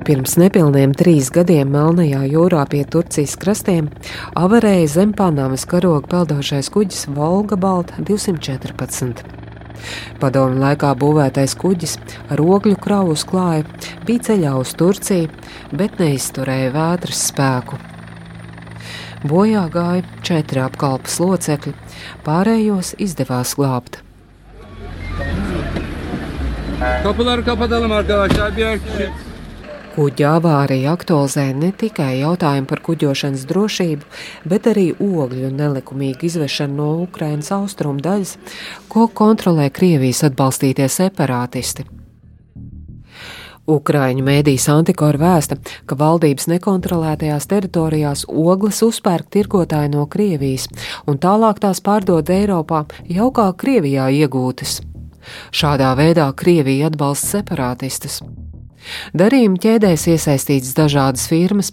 Pirms 0.06 0.38
nepilniem 0.42 0.94
trīs 0.98 1.34
gadiem 1.34 1.74
Melnajā 1.74 2.22
jūrā 2.30 2.64
pie 2.70 2.86
Turcijas 2.86 3.34
krastiem 3.42 3.90
avarēja 4.38 4.88
zem 5.00 5.18
Panamas 5.18 5.66
karoga 5.70 6.06
peldošais 6.14 6.70
kuģis 6.74 7.10
Volga 7.18 7.58
Balta 7.58 7.98
214. 8.06 9.39
Padomu 10.20 10.60
laikā 10.64 10.92
būvētais 11.00 11.56
kuģis 11.60 11.98
ar 12.30 12.42
ogļu 12.42 12.76
kravu 12.82 13.16
uzklāja, 13.16 13.68
bija 14.08 14.26
ceļā 14.30 14.56
uz 14.60 14.74
Turciju, 14.80 15.30
bet 15.72 16.02
neizturēja 16.02 16.74
vētras 16.76 17.24
spēku. 17.32 17.80
Bojā 19.28 19.66
gāja 19.72 20.06
četri 20.24 20.62
apkalpes 20.64 21.20
locekļi, 21.20 21.74
pārējos 22.28 22.94
izdevās 23.00 23.56
glābt. 23.60 24.04
Kapıları 27.04 27.46
kapatalım 27.46 27.92
arkadaşlar. 27.92 28.58
Birer 28.58 28.80
kişi 28.80 29.10
Kuģa 29.90 30.36
avārija 30.38 30.92
aktualizē 30.94 31.48
ne 31.58 31.72
tikai 31.74 32.20
jautājumu 32.20 32.68
par 32.70 32.82
kuģošanas 32.86 33.46
drošību, 33.50 34.06
bet 34.52 34.68
arī 34.70 34.92
ogļu 34.94 35.50
nelikumīgu 35.56 36.28
izvešanu 36.30 36.76
no 36.78 36.90
Ukrainas 37.06 37.50
austrumu 37.56 38.04
daļas, 38.06 38.36
ko 38.92 39.08
kontrolē 39.22 39.70
Krievijas 39.74 40.22
atbalstītie 40.30 40.86
separātisti. 40.94 41.88
Ukrāņu 43.70 44.26
mēdīs 44.26 44.66
Antikora 44.74 45.22
vēsta, 45.22 45.58
ka 45.86 45.98
valdības 45.98 46.48
nekontrolētajās 46.54 47.50
teritorijās 47.50 48.26
ogles 48.30 48.82
uzpērk 48.86 49.30
tirgotāji 49.36 49.94
no 49.94 50.06
Krievijas 50.10 50.68
un 51.10 51.22
tālāk 51.22 51.62
tās 51.66 51.82
pārdod 51.86 52.30
Eiropā 52.34 52.86
jau 53.10 53.30
kā 53.34 53.50
Krievijā 53.58 54.10
iegūtas. 54.22 54.80
Šādā 55.54 55.94
veidā 55.98 56.30
Krievija 56.34 56.90
atbalsta 56.90 57.40
separātistus. 57.40 58.22
Darījuma 59.18 59.60
ķēdēs 59.62 60.08
iesaistītas 60.14 60.74
dažādas 60.78 61.28
firmas. 61.30 61.72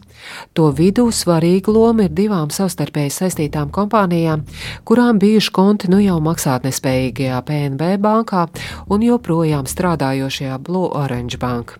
To 0.56 0.70
vidū 0.74 1.08
svarīga 1.14 1.72
loma 1.72 2.06
ir 2.06 2.14
divām 2.16 2.50
savstarpēji 2.54 3.14
saistītām 3.14 3.72
kompānijām, 3.74 4.44
kurām 4.88 5.20
bijuši 5.22 5.52
konti 5.54 5.90
nu 5.92 6.00
jau 6.02 6.18
maksātnespējīgajā 6.24 7.40
PNB 7.46 7.96
bankā 8.02 8.46
un 8.90 9.04
joprojām 9.06 9.68
strādājošajā 9.70 10.60
Blue 10.66 10.90
Orange 10.94 11.40
Bank. 11.42 11.78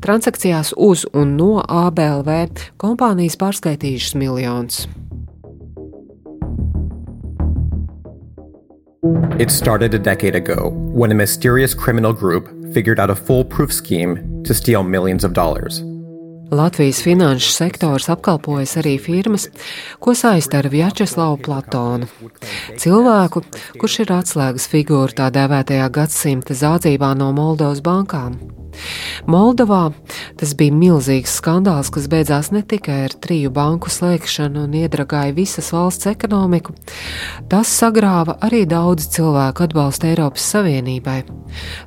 Transakcijās 0.00 0.72
uz 0.76 1.04
un 1.12 1.36
no 1.36 1.60
ABLV 1.60 2.64
kompānijas 2.80 3.36
pārskaitījušas 3.40 4.16
miljonus. 4.16 4.86
It 9.38 9.50
started 9.50 9.94
a 9.94 9.98
decade 9.98 10.34
ago 10.34 10.70
when 10.70 11.10
a 11.10 11.14
mysterious 11.14 11.74
criminal 11.74 12.12
group 12.12 12.48
figured 12.74 13.00
out 13.00 13.10
a 13.10 13.14
foolproof 13.14 13.72
scheme 13.72 14.29
to 14.46 14.54
steal 14.54 14.82
millions 14.82 15.24
of 15.24 15.32
dollars. 15.32 15.82
Latvijas 16.50 17.02
finanšu 17.02 17.52
sektors 17.54 18.08
apkalpojas 18.10 18.74
arī 18.80 18.96
firmas, 18.98 19.46
ko 20.02 20.14
saista 20.18 20.58
ar 20.58 20.66
Vjačeslavu 20.68 21.38
Platonu. 21.44 22.08
Cilvēku, 22.74 23.44
kurš 23.78 24.00
ir 24.02 24.14
atslēgas 24.18 24.66
figūra 24.72 25.14
tā 25.22 25.28
dēvētajā 25.36 25.86
gadsimta 25.94 26.56
zādzībā 26.58 27.12
no 27.14 27.30
Moldovas 27.36 27.84
bankām. 27.86 28.59
Moldovā 29.30 29.90
tas 30.40 30.52
bija 30.58 30.74
milzīgs 30.74 31.36
skandāls, 31.40 31.90
kas 31.92 32.08
beidzās 32.10 32.50
ne 32.54 32.62
tikai 32.66 33.00
ar 33.06 33.14
triju 33.22 33.52
banku 33.54 33.90
slēgšanu 33.92 34.64
un 34.66 34.76
iedragāja 34.80 35.34
visas 35.36 35.72
valsts 35.74 36.08
ekonomiku, 36.10 36.74
tas 37.50 37.72
sagrāva 37.80 38.38
arī 38.46 38.62
daudz 38.70 39.10
cilvēku 39.16 39.66
atbalstu 39.66 40.10
Eiropas 40.10 40.46
Savienībai. 40.54 41.18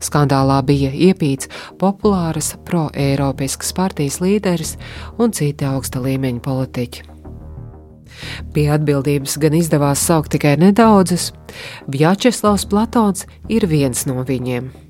Skandālā 0.04 0.60
bija 0.68 0.92
iepīts 0.92 1.50
populāras 1.82 2.54
pro-eiropiskas 2.68 3.74
partijas 3.78 4.22
līderis 4.24 4.78
un 5.18 5.34
citi 5.36 5.68
augsta 5.68 6.04
līmeņa 6.04 6.44
politiķi. 6.44 7.10
Pie 8.54 8.68
atbildības 8.72 9.40
gan 9.42 9.58
izdevās 9.58 10.04
saukt 10.06 10.34
tikai 10.36 10.56
nedaudzus, 10.62 11.32
Vjačeslavs 11.92 12.68
Platons 12.70 13.28
ir 13.52 13.68
viens 13.70 14.06
no 14.10 14.24
viņiem. 14.28 14.83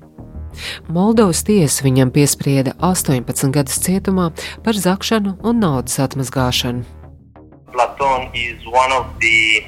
Moldovas 0.88 1.44
tiesa 1.46 1.84
viņam 1.86 2.12
piesprieda 2.14 2.74
18 2.78 3.52
gadus 3.54 3.80
cietumā 3.84 4.30
par 4.64 4.78
zakšanu 4.78 5.36
un 5.42 5.62
naudas 5.62 6.00
atmazgāšanu. 6.02 6.84
Platon 7.74 8.30
is 8.34 8.60
one 8.70 8.92
of 8.94 9.06
the 9.20 9.64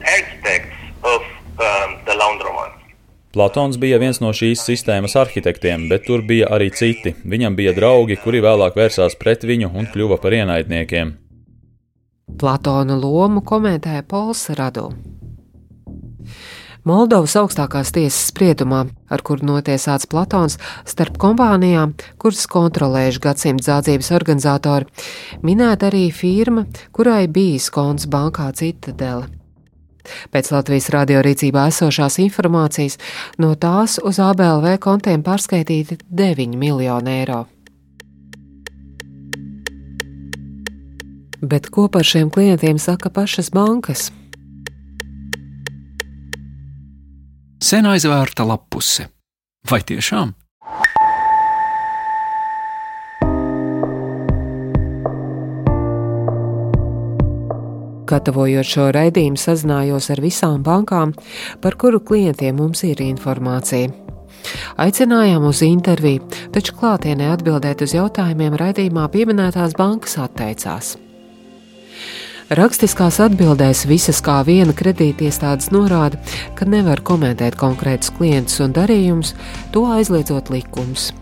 architects 0.00 0.76
of 1.04 1.20
um, 1.60 1.98
the 2.06 2.14
laundromat. 2.16 2.80
Platons 3.32 3.76
bija 3.78 4.00
viens 4.02 4.18
no 4.18 4.32
šīs 4.34 4.64
sistēmas 4.66 5.14
arhitektiem, 5.14 5.84
bet 5.90 6.08
tur 6.08 6.24
bija 6.26 6.48
arī 6.50 6.70
citi. 6.74 7.12
Viņam 7.22 7.54
bija 7.54 7.76
draugi, 7.76 8.16
kuri 8.18 8.40
vēlāk 8.42 8.74
vērsās 8.74 9.14
pret 9.20 9.46
viņu 9.46 9.70
un 9.70 9.86
kļuva 9.92 10.18
par 10.18 10.34
ienaidniekiem. 10.34 11.14
Platona 12.40 12.96
lomu 12.98 13.44
komentēja 13.46 14.02
Pols 14.10 14.48
Radu. 14.58 14.88
Moldovas 16.88 17.34
augstākās 17.36 17.90
tiesas 17.92 18.30
spriedumā, 18.30 18.86
ar 19.12 19.22
kuru 19.26 19.44
notiesāts 19.44 20.08
Platons 20.08 20.56
starp 20.88 21.18
kompānijām, 21.20 21.92
kuras 22.20 22.46
kontrolējuši 22.48 23.20
gadsimta 23.26 23.66
zādzības 23.66 24.08
organizatori, 24.16 24.88
minēta 25.44 25.90
arī 25.90 26.06
firma, 26.14 26.64
kurai 26.96 27.26
bijis 27.28 27.68
konts 27.74 28.08
bankā 28.08 28.48
Citadele. 28.56 29.28
Pēc 30.32 30.48
Latvijas 30.54 30.88
radio 30.94 31.20
rīcībā 31.22 31.66
esošās 31.68 32.16
informācijas 32.24 32.96
no 33.38 33.52
tās 33.60 33.98
uz 34.00 34.18
ABLV 34.22 34.78
kontiem 34.80 35.22
pārskaitīti 35.22 36.00
9 36.08 36.56
miljoni 36.56 37.18
eiro. 37.20 37.42
Bet 41.40 41.68
ko 41.72 41.88
par 41.92 42.04
šiem 42.04 42.32
klientiem 42.32 42.80
saka 42.80 43.12
pašas 43.12 43.52
bankas? 43.52 44.10
Sen 47.62 47.86
aizvērta 47.86 48.46
lapuse. 48.48 49.08
Vai 49.70 49.82
tiešām? 49.84 50.32
Gatavojot 58.10 58.66
šo 58.66 58.88
raidījumu, 58.90 59.38
sazinājos 59.38 60.08
ar 60.10 60.22
visām 60.24 60.64
bankām, 60.66 61.12
par 61.62 61.76
kuru 61.78 62.00
klientiem 62.02 62.56
mums 62.58 62.82
ir 62.88 63.02
informācija. 63.04 63.92
Aicinājām 64.80 65.44
uz 65.46 65.60
interviju, 65.62 66.24
taču 66.54 66.74
klātienē 66.80 67.28
atbildēt 67.36 67.84
uz 67.86 67.94
jautājumiem 67.94 68.56
raidījumā 68.58 69.06
pieminētās 69.12 69.76
bankas 69.78 70.16
atteicās. 70.18 70.96
Rakstiskās 72.50 73.20
atbildēs 73.22 73.84
visas 73.86 74.18
kā 74.26 74.40
viena 74.42 74.72
kredītiestādes 74.74 75.68
norāda, 75.70 76.18
ka 76.58 76.66
nevar 76.66 76.98
komentēt 77.06 77.54
konkrētus 77.54 78.10
klientus 78.16 78.56
un 78.64 78.72
darījumus, 78.74 79.36
to 79.70 79.84
aizliedzot 79.94 80.48
likums. 80.50 81.12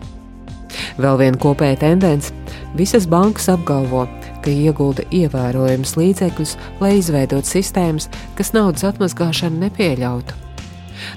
Vēl 0.97 1.19
viena 1.19 1.37
kopēja 1.37 1.77
tendence- 1.83 2.33
visas 2.79 3.05
bankas 3.05 3.45
apgalvo, 3.53 4.07
ka 4.41 4.49
iegulda 4.49 5.05
ievērojams 5.13 5.93
līdzekļus, 6.01 6.55
lai 6.81 6.97
izveidotu 6.97 7.45
sistēmas, 7.45 8.09
kas 8.35 8.49
naudas 8.51 8.81
atmazgāšanu 8.89 9.69
nepieļautu. 9.69 10.33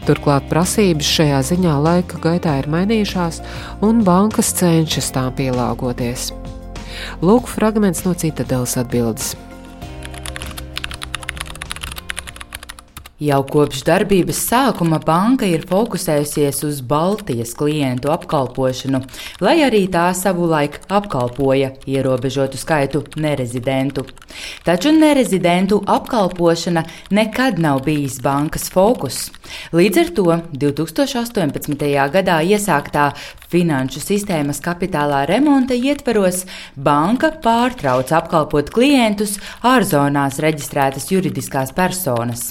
Turklāt 0.04 0.42
prasības 0.50 1.08
šajā 1.08 1.38
ziņā 1.40 1.78
laika 1.82 2.18
gaitā 2.18 2.58
ir 2.58 2.68
mainījušās, 2.68 3.40
un 3.80 4.04
bankas 4.04 4.52
cenšas 4.52 5.10
tām 5.10 5.32
pielāgoties. 5.32 6.32
Lūk, 7.22 7.48
fragments 7.48 8.04
no 8.04 8.12
citadeles 8.12 8.76
atbildes. 8.76 9.36
Jau 13.22 13.42
kopš 13.46 13.84
darbības 13.86 14.38
sākuma 14.48 14.96
banka 14.98 15.46
ir 15.46 15.62
fokusējusies 15.70 16.56
uz 16.66 16.78
Baltijas 16.82 17.52
klientu 17.54 18.10
apkalpošanu, 18.10 18.98
lai 19.44 19.60
arī 19.62 19.84
tā 19.92 20.08
savulaik 20.18 20.80
apkalpoja 20.90 21.68
ierobežotu 21.86 22.58
skaitu 22.58 23.04
nerezidentu. 23.22 24.02
Taču 24.66 24.90
nerezidentu 24.96 25.78
apkalpošana 25.86 26.82
nekad 27.14 27.60
nav 27.62 27.84
bijis 27.86 28.16
bankas 28.24 28.66
fokus. 28.72 29.28
Līdz 29.70 30.00
ar 30.02 30.10
to 30.16 30.26
2018. 30.64 31.76
gadā 32.16 32.40
iesāktā 32.42 33.12
finanšu 33.52 34.02
sistēmas 34.02 34.58
kapitālā 34.64 35.20
remonta 35.30 35.78
ietveros 35.78 36.42
banka 36.74 37.30
pārtrauc 37.44 38.10
apkalpot 38.18 38.74
klientus 38.74 39.36
ārzonās 39.62 40.42
reģistrētas 40.42 41.12
juridiskās 41.14 41.70
personas. 41.76 42.50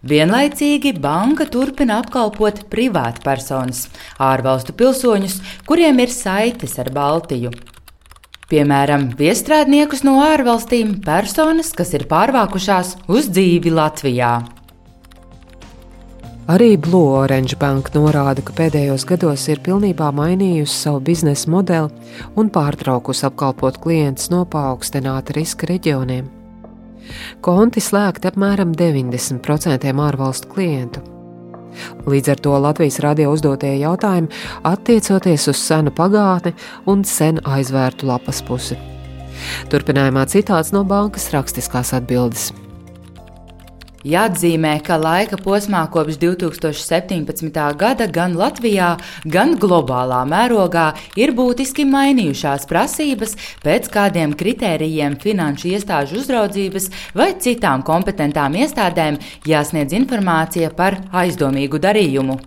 Vienlaicīgi 0.00 0.94
banka 0.96 1.44
turpina 1.44 1.98
apkalpot 2.00 2.62
privātpersonas, 2.72 3.82
ārvalstu 4.16 4.72
pilsoņus, 4.72 5.34
kuriem 5.68 6.00
ir 6.00 6.14
saites 6.14 6.78
ar 6.80 6.88
Baltiju. 6.94 7.50
Piemēram, 8.50 9.10
viestrādniekus 9.18 10.00
no 10.02 10.16
ārvalstīm, 10.24 10.96
personas, 11.04 11.74
kas 11.76 11.92
ir 11.94 12.06
pārvākušās 12.08 12.96
uz 13.12 13.28
dzīvi 13.28 13.74
Latvijā. 13.76 14.32
Arī 16.50 16.72
Blue 16.80 17.12
Orange 17.20 17.60
Bank 17.60 17.92
norāda, 17.94 18.40
ka 18.40 18.56
pēdējos 18.56 19.04
gados 19.06 19.46
ir 19.52 19.60
pilnībā 19.62 20.08
mainījusi 20.16 20.80
savu 20.88 21.04
biznesa 21.12 21.52
modeli 21.52 22.16
un 22.40 22.50
pārtraukusi 22.50 23.28
apkalpot 23.28 23.78
klientus 23.84 24.32
no 24.32 24.46
paaugstināta 24.48 25.36
riska 25.36 25.68
reģioniem 25.70 26.39
konti 27.44 27.82
slēgti 27.82 28.30
apmēram 28.30 28.74
90% 28.76 29.90
ārvalstu 30.06 30.52
klientu. 30.52 31.02
Līdz 32.10 32.32
ar 32.32 32.40
to 32.42 32.56
Latvijas 32.58 32.98
radio 33.04 33.30
uzdotie 33.34 33.76
jautājumi 33.78 34.30
attiecoties 34.66 35.46
uz 35.52 35.60
senu 35.60 35.92
pagātni 35.94 36.54
un 36.90 37.04
sen 37.06 37.38
aizvērtu 37.46 38.08
lapas 38.10 38.42
pusi. 38.46 38.78
Turpinājumā 39.72 40.26
citāts 40.28 40.74
no 40.74 40.82
bankas 40.84 41.30
rakstiskās 41.32 41.94
atbildes. 41.96 42.50
Jāatzīmē, 44.00 44.78
ka 44.80 44.96
laika 44.96 45.36
posmā 45.36 45.82
kopš 45.92 46.16
2017. 46.22 47.58
gada 47.76 48.06
gan 48.08 48.32
Latvijā, 48.32 48.94
gan 49.28 49.58
globālā 49.60 50.22
mērogā 50.24 50.86
ir 51.20 51.34
būtiski 51.36 51.84
mainījušās 51.84 52.64
prasības, 52.70 53.36
pēc 53.60 53.90
kādiem 53.92 54.32
kritērijiem 54.32 55.18
finanšu 55.20 55.74
iestāžu 55.74 56.16
uzraudzības 56.22 56.88
vai 57.12 57.34
citām 57.44 57.84
kompetentām 57.84 58.56
iestādēm 58.56 59.20
jāsniedz 59.44 59.92
informācija 60.00 60.72
par 60.72 60.96
aizdomīgu 61.12 61.82
darījumu. 61.84 62.38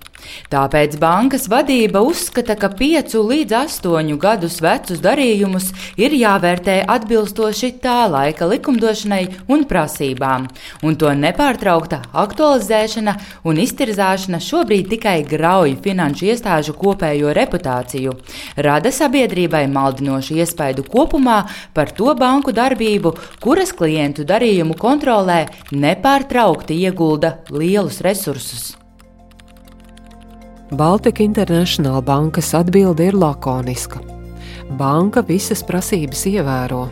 Tāpēc 0.54 0.98
bankas 1.02 1.48
vadība 1.52 2.04
uzskata, 2.06 2.56
ka 2.60 2.70
piecu 2.78 3.24
līdz 3.30 3.56
astoņu 3.64 4.18
gadus 4.22 4.60
vecus 4.64 5.02
darījumus 5.04 5.72
ir 5.98 6.14
jāvērtē 6.18 6.84
atbilstoši 6.90 7.72
tā 7.84 8.04
laika 8.12 8.48
likumdošanai 8.50 9.24
un 9.54 9.66
prasībām, 9.70 10.48
un 10.86 10.98
to 11.00 11.12
nepārtraukta 11.18 12.02
aktualizēšana 12.24 13.16
un 13.50 13.62
iztirzāšana 13.64 14.42
šobrīd 14.44 14.92
tikai 14.94 15.18
grauj 15.30 15.78
finanšu 15.84 16.30
iestāžu 16.32 16.78
kopējo 16.78 17.34
reputāciju, 17.38 18.16
rada 18.68 18.94
sabiedrībai 18.94 19.66
maldinošu 19.72 20.38
iespaidu 20.44 20.86
kopumā 20.86 21.42
par 21.74 21.92
to 21.98 22.14
banku 22.20 22.54
darbību, 22.56 23.16
kuras 23.44 23.74
klientu 23.74 24.28
darījumu 24.28 24.78
kontrolē 24.80 25.44
nepārtraukti 25.74 26.80
iegulda 26.86 27.38
lielus 27.50 28.02
resursus. 28.06 28.83
Baltika 30.74 31.24
International 31.24 32.02
bankas 32.02 32.54
atbilde 32.54 33.06
ir 33.06 33.14
lakoniska. 33.14 34.00
Banka 34.74 35.22
visas 35.22 35.62
prasības 35.62 36.24
ievēro. 36.26 36.88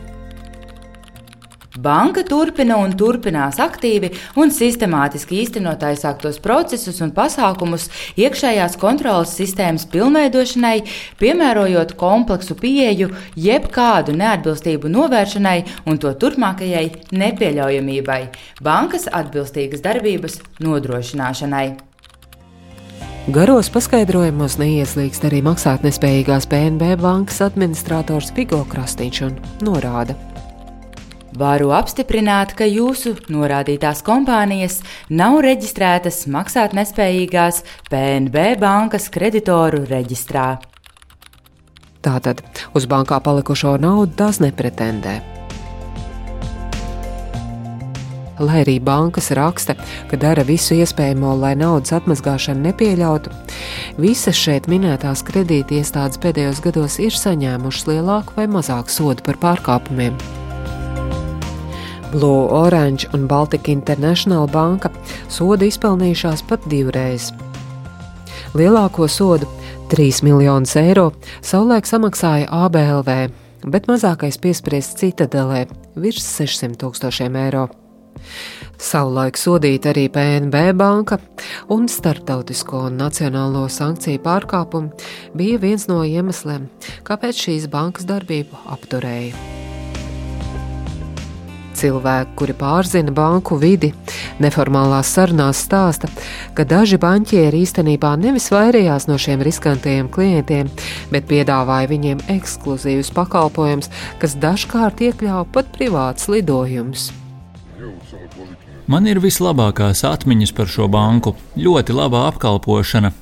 Banka 1.82 2.22
turpina 2.28 2.78
un 2.78 2.94
turpinās 2.94 3.58
aktīvi 3.64 4.12
un 4.38 4.54
sistemātiski 4.54 5.40
īstenot 5.42 5.82
aizsāktos 5.88 6.38
procesus 6.44 7.02
un 7.02 7.10
pasākumus 7.16 7.88
iekšējās 8.22 8.78
kontrolas 8.78 9.34
sistēmas 9.40 9.88
pilnveidošanai, 9.90 10.84
piemērojot 11.18 11.98
kompleksu 11.98 12.60
pieeju 12.62 13.10
jebkādu 13.34 14.14
neatbilstību 14.14 14.94
novēršanai 14.94 15.60
un 15.90 15.98
to 15.98 16.14
turpmākajai 16.22 16.90
nepieļaujamībai, 17.18 18.26
bankas 18.62 19.10
atbilstīgas 19.10 19.82
darbības 19.82 20.44
nodrošināšanai. 20.62 21.91
Garos 23.30 23.68
paskaidrojumos 23.70 24.56
neieslīgst 24.58 25.28
arī 25.28 25.44
maksātnespējīgās 25.46 26.48
PNB 26.50 26.96
bankas 26.98 27.38
administrators 27.46 28.32
Vigo 28.34 28.64
Krastīņš 28.66 29.20
un 29.28 29.36
norāda. 29.62 30.16
Varu 31.38 31.70
apstiprināt, 31.78 32.56
ka 32.58 32.66
jūsu 32.66 33.14
norādītās 33.30 34.02
kompānijas 34.02 34.80
nav 35.14 35.38
reģistrētas 35.46 36.26
maksātnespējīgās 36.34 37.62
PNB 37.94 38.56
bankas 38.60 39.06
kreditoru 39.14 39.86
reģistrā. 39.86 40.56
Tātad 42.02 42.42
uz 42.74 42.90
bankā 42.90 43.22
palikušo 43.22 43.78
naudu 43.78 44.18
tās 44.18 44.42
nepretendē. 44.42 45.31
Lai 48.42 48.62
arī 48.64 48.78
bankas 48.84 49.32
raksta, 49.38 49.76
ka 50.10 50.20
dara 50.20 50.44
visu 50.48 50.76
iespējamo, 50.80 51.34
lai 51.42 51.54
naudas 51.60 51.94
atmazgāšanu 51.98 52.68
nepieļautu, 52.68 53.32
visas 54.02 54.38
šeit 54.38 54.70
minētās 54.72 55.24
kredītiestādes 55.28 56.22
pēdējos 56.22 56.62
gados 56.66 57.00
ir 57.04 57.16
saņēmušas 57.16 57.90
lielāku 57.90 58.38
vai 58.38 58.48
mazāku 58.52 58.94
sodu 58.94 59.26
par 59.28 59.40
pārkāpumiem. 59.42 60.18
Blue 62.12 62.48
Orange 62.52 63.08
un 63.14 63.28
Baltika 63.28 63.72
International 63.72 64.50
banka 64.52 64.92
sodu 65.32 65.70
izpelnījušās 65.70 66.44
pat 66.50 66.66
divreiz. 66.72 67.32
Lielāko 68.58 69.08
sodu, 69.08 69.48
3 69.92 70.24
miljonus 70.28 70.76
eiro, 70.80 71.12
savulaik 71.40 71.88
samaksāja 71.88 72.50
ABLV, 72.52 73.32
bet 73.72 73.88
mazākais 73.88 74.40
piespriests 74.44 75.00
Citadelē- 75.00 75.68
virs 76.04 76.28
600 76.38 76.76
tūkstošiem 76.84 77.38
eiro. 77.46 77.70
Savulaik 78.82 79.38
sodīta 79.38 79.92
arī 79.92 80.08
PNB 80.10 80.72
banka, 80.74 81.20
un 81.70 81.86
starptautisko 81.92 82.88
un 82.88 82.98
nacionālo 82.98 83.68
sankciju 83.70 84.24
pārkāpumi 84.26 84.90
bija 85.38 85.62
viens 85.62 85.86
no 85.92 86.02
iemesliem, 86.02 86.66
kāpēc 87.06 87.46
šīs 87.46 87.70
bankas 87.70 88.10
darbību 88.10 88.66
apturēja. 88.74 89.38
Cilvēki, 91.78 92.34
kuri 92.38 92.54
pārzina 92.58 93.14
banku 93.16 93.56
vidi, 93.62 93.92
neformālās 94.42 95.14
sarunās 95.16 95.62
stāsta, 95.66 96.10
ka 96.58 96.66
daži 96.68 97.00
banķieri 97.02 97.62
īstenībā 97.64 98.12
nevis 98.22 98.50
vairījās 98.54 99.08
no 99.10 99.18
šiem 99.22 99.46
riskantajiem 99.46 100.10
klientiem, 100.14 100.70
bet 101.14 101.30
piedāvāja 101.30 101.90
viņiem 101.94 102.26
ekskluzīvus 102.36 103.14
pakalpojumus, 103.18 103.94
kas 104.22 104.38
dažkārt 104.42 105.06
iekļāva 105.10 105.48
pat 105.54 105.74
privātus 105.78 106.30
lidojumus. 106.34 107.12
Man 108.87 109.07
ir 109.11 109.19
vislabākās 109.19 110.05
atmiņas 110.07 110.53
par 110.55 110.71
šo 110.71 110.87
banku. 110.91 111.35
Ļoti 111.59 111.97
laba 111.97 112.27
apkalpošana, 112.31 113.13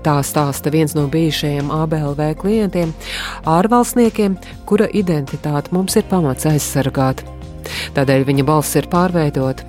Tā 0.00 0.22
stāsta 0.24 0.70
viens 0.72 0.94
no 0.96 1.04
bijušajiem 1.12 1.68
ABLV 1.76 2.22
klientiem, 2.40 2.94
ārvalstniekiem, 3.44 4.38
kura 4.64 4.86
identitāte 4.96 5.74
mums 5.76 5.98
ir 6.00 6.06
pamats 6.08 6.48
aizsargāt. 6.48 7.20
Tādēļ 7.96 8.24
viņa 8.30 8.46
balss 8.48 8.78
ir 8.80 8.88
pārveidota. 8.88 9.66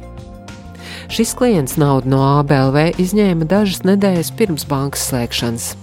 Šis 1.12 1.34
klients 1.36 1.76
naudu 1.76 2.13
no 2.13 2.21
ABLV 2.39 3.02
izņēma 3.04 3.50
dažas 3.52 3.84
nedēļas 3.84 4.32
pirms 4.39 4.67
bankas 4.69 5.10
slēgšanas. 5.12 5.76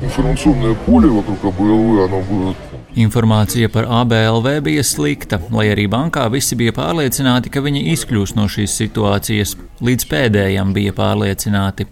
Информационное 0.00 0.74
поле 0.86 1.08
вокруг 1.08 1.44
АБЛВ, 1.44 2.04
оно 2.04 2.20
было 2.22 2.54
Informācija 2.97 3.69
par 3.69 3.85
ABLV 3.85 4.47
bija 4.65 4.83
slikta, 4.83 5.37
lai 5.53 5.67
arī 5.69 5.85
bankā 5.91 6.25
visi 6.33 6.57
bija 6.57 6.73
pārliecināti, 6.73 7.51
ka 7.53 7.61
viņi 7.61 7.85
izkļūs 7.93 8.33
no 8.37 8.47
šīs 8.49 8.73
situācijas. 8.81 9.53
Līdz 9.85 10.07
pēdējam 10.09 10.73
bija 10.73 10.95
pārliecināti. 10.97 11.85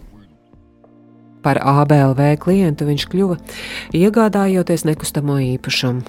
Par 1.45 1.61
ABLV 1.61 2.33
klientu 2.41 2.87
viņš 2.89 3.05
kļuva, 3.13 3.37
iegādājoties 3.95 4.87
nekustamo 4.89 5.37
īpašumu. 5.53 6.01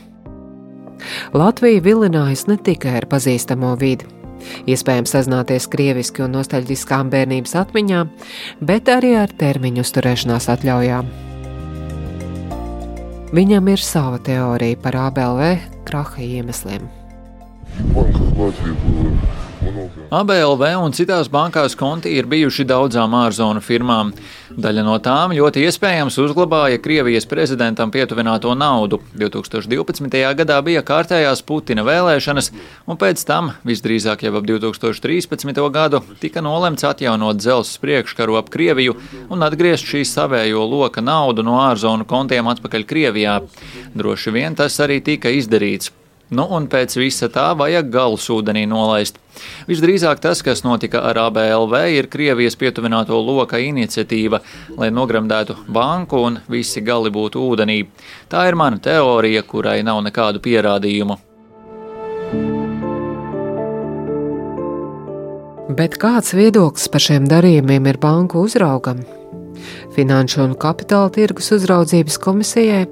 Latvija 1.37 1.85
vilinājas 1.85 2.49
ne 2.49 2.57
tikai 2.57 2.97
ar 3.03 3.07
pazīstamo 3.13 3.77
vidi, 3.79 4.09
iespējams 4.67 5.15
sazināties 5.15 5.69
krieviski 5.71 6.25
un 6.25 6.35
nostalģiskām 6.41 7.13
bērnības 7.13 7.55
atmiņām, 7.61 8.11
bet 8.65 8.91
arī 8.91 9.15
ar 9.21 9.31
termiņu 9.37 9.85
uzturēšanās 9.85 10.49
atļaujām. 10.57 11.28
Viņam 13.29 13.67
ir 13.69 13.83
sava 13.85 14.17
teorija 14.25 14.79
par 14.81 14.97
ABLV 14.97 15.59
kraha 15.85 16.23
iemesliem. 16.25 16.87
Man, 17.93 18.09
ABLV 19.69 20.63
un 20.81 20.95
citās 20.97 21.29
bankās 21.29 21.75
konti 21.77 22.15
ir 22.17 22.27
bijuši 22.31 22.65
daudzām 22.69 23.13
ārzonu 23.19 23.61
firmām. 23.65 24.13
Daļa 24.49 24.85
no 24.87 24.95
tām 25.05 25.35
ļoti 25.37 25.67
iespējams 25.69 26.17
uzglabāja 26.23 26.81
Krievijas 26.81 27.29
prezidentam 27.29 27.93
pietuvināto 27.93 28.55
naudu. 28.57 29.01
2012. 29.21 30.17
gadā 30.41 30.59
bija 30.65 30.83
kārtējās 30.87 31.45
Putina 31.45 31.85
vēlēšanas, 31.85 32.51
un 32.89 33.01
pēc 33.01 33.25
tam, 33.29 33.53
visdrīzāk 33.69 34.25
jau 34.25 34.35
ap 34.41 34.49
2013. 34.49 35.63
gadu, 35.77 36.03
tika 36.23 36.43
nolemts 36.45 36.89
atjaunot 36.89 37.43
dzelzceļa 37.43 37.85
priekškaru 37.85 38.41
ap 38.41 38.51
Krieviju 38.55 38.97
un 39.29 39.45
atgriezt 39.45 39.87
šīs 39.89 40.17
savējo 40.17 40.65
loka 40.65 41.05
naudu 41.05 41.45
no 41.45 41.61
ārzonu 41.69 42.09
kontiem 42.09 42.49
atpakaļ 42.49 42.89
Krievijā. 42.89 43.39
Droši 43.95 44.35
vien 44.35 44.57
tas 44.57 44.81
arī 44.81 45.03
tika 45.05 45.33
izdarīts. 45.35 45.93
Nu, 46.29 46.45
un 46.45 46.67
pēc 46.69 46.99
visa 47.01 47.31
tā 47.33 47.55
vajag 47.57 47.89
galus 47.89 48.27
ūdenī 48.29 48.67
nolaist. 48.69 49.17
Visdrīzāk 49.69 50.21
tas, 50.21 50.43
kas 50.45 50.61
notika 50.65 51.01
ar 51.09 51.17
ABLV, 51.23 51.75
ir 51.97 52.11
Krievijas 52.13 52.59
pietuvināto 52.61 53.17
loka 53.23 53.61
iniciatīva, 53.63 54.43
lai 54.77 54.91
nogremdētu 54.93 55.57
banku 55.73 56.21
un 56.29 56.37
visi 56.53 56.85
gali 56.85 57.13
būtu 57.15 57.41
ūdenī. 57.41 57.79
Tā 58.29 58.45
ir 58.51 58.61
mana 58.61 58.77
teorija, 58.83 59.45
kurai 59.49 59.81
nav 59.87 60.03
nekādu 60.05 60.45
pierādījumu. 60.45 61.17
Bet 65.79 65.97
kāds 66.03 66.35
viedoklis 66.37 66.89
par 66.93 67.05
šiem 67.05 67.29
darījumiem 67.31 67.89
ir 67.89 68.03
banku 68.03 68.45
uzraugam? 68.45 69.01
Finanšu 69.97 70.45
un 70.45 70.57
kapitāla 70.61 71.09
tirgus 71.15 71.53
uzraudzības 71.57 72.21
komisijai 72.21 72.87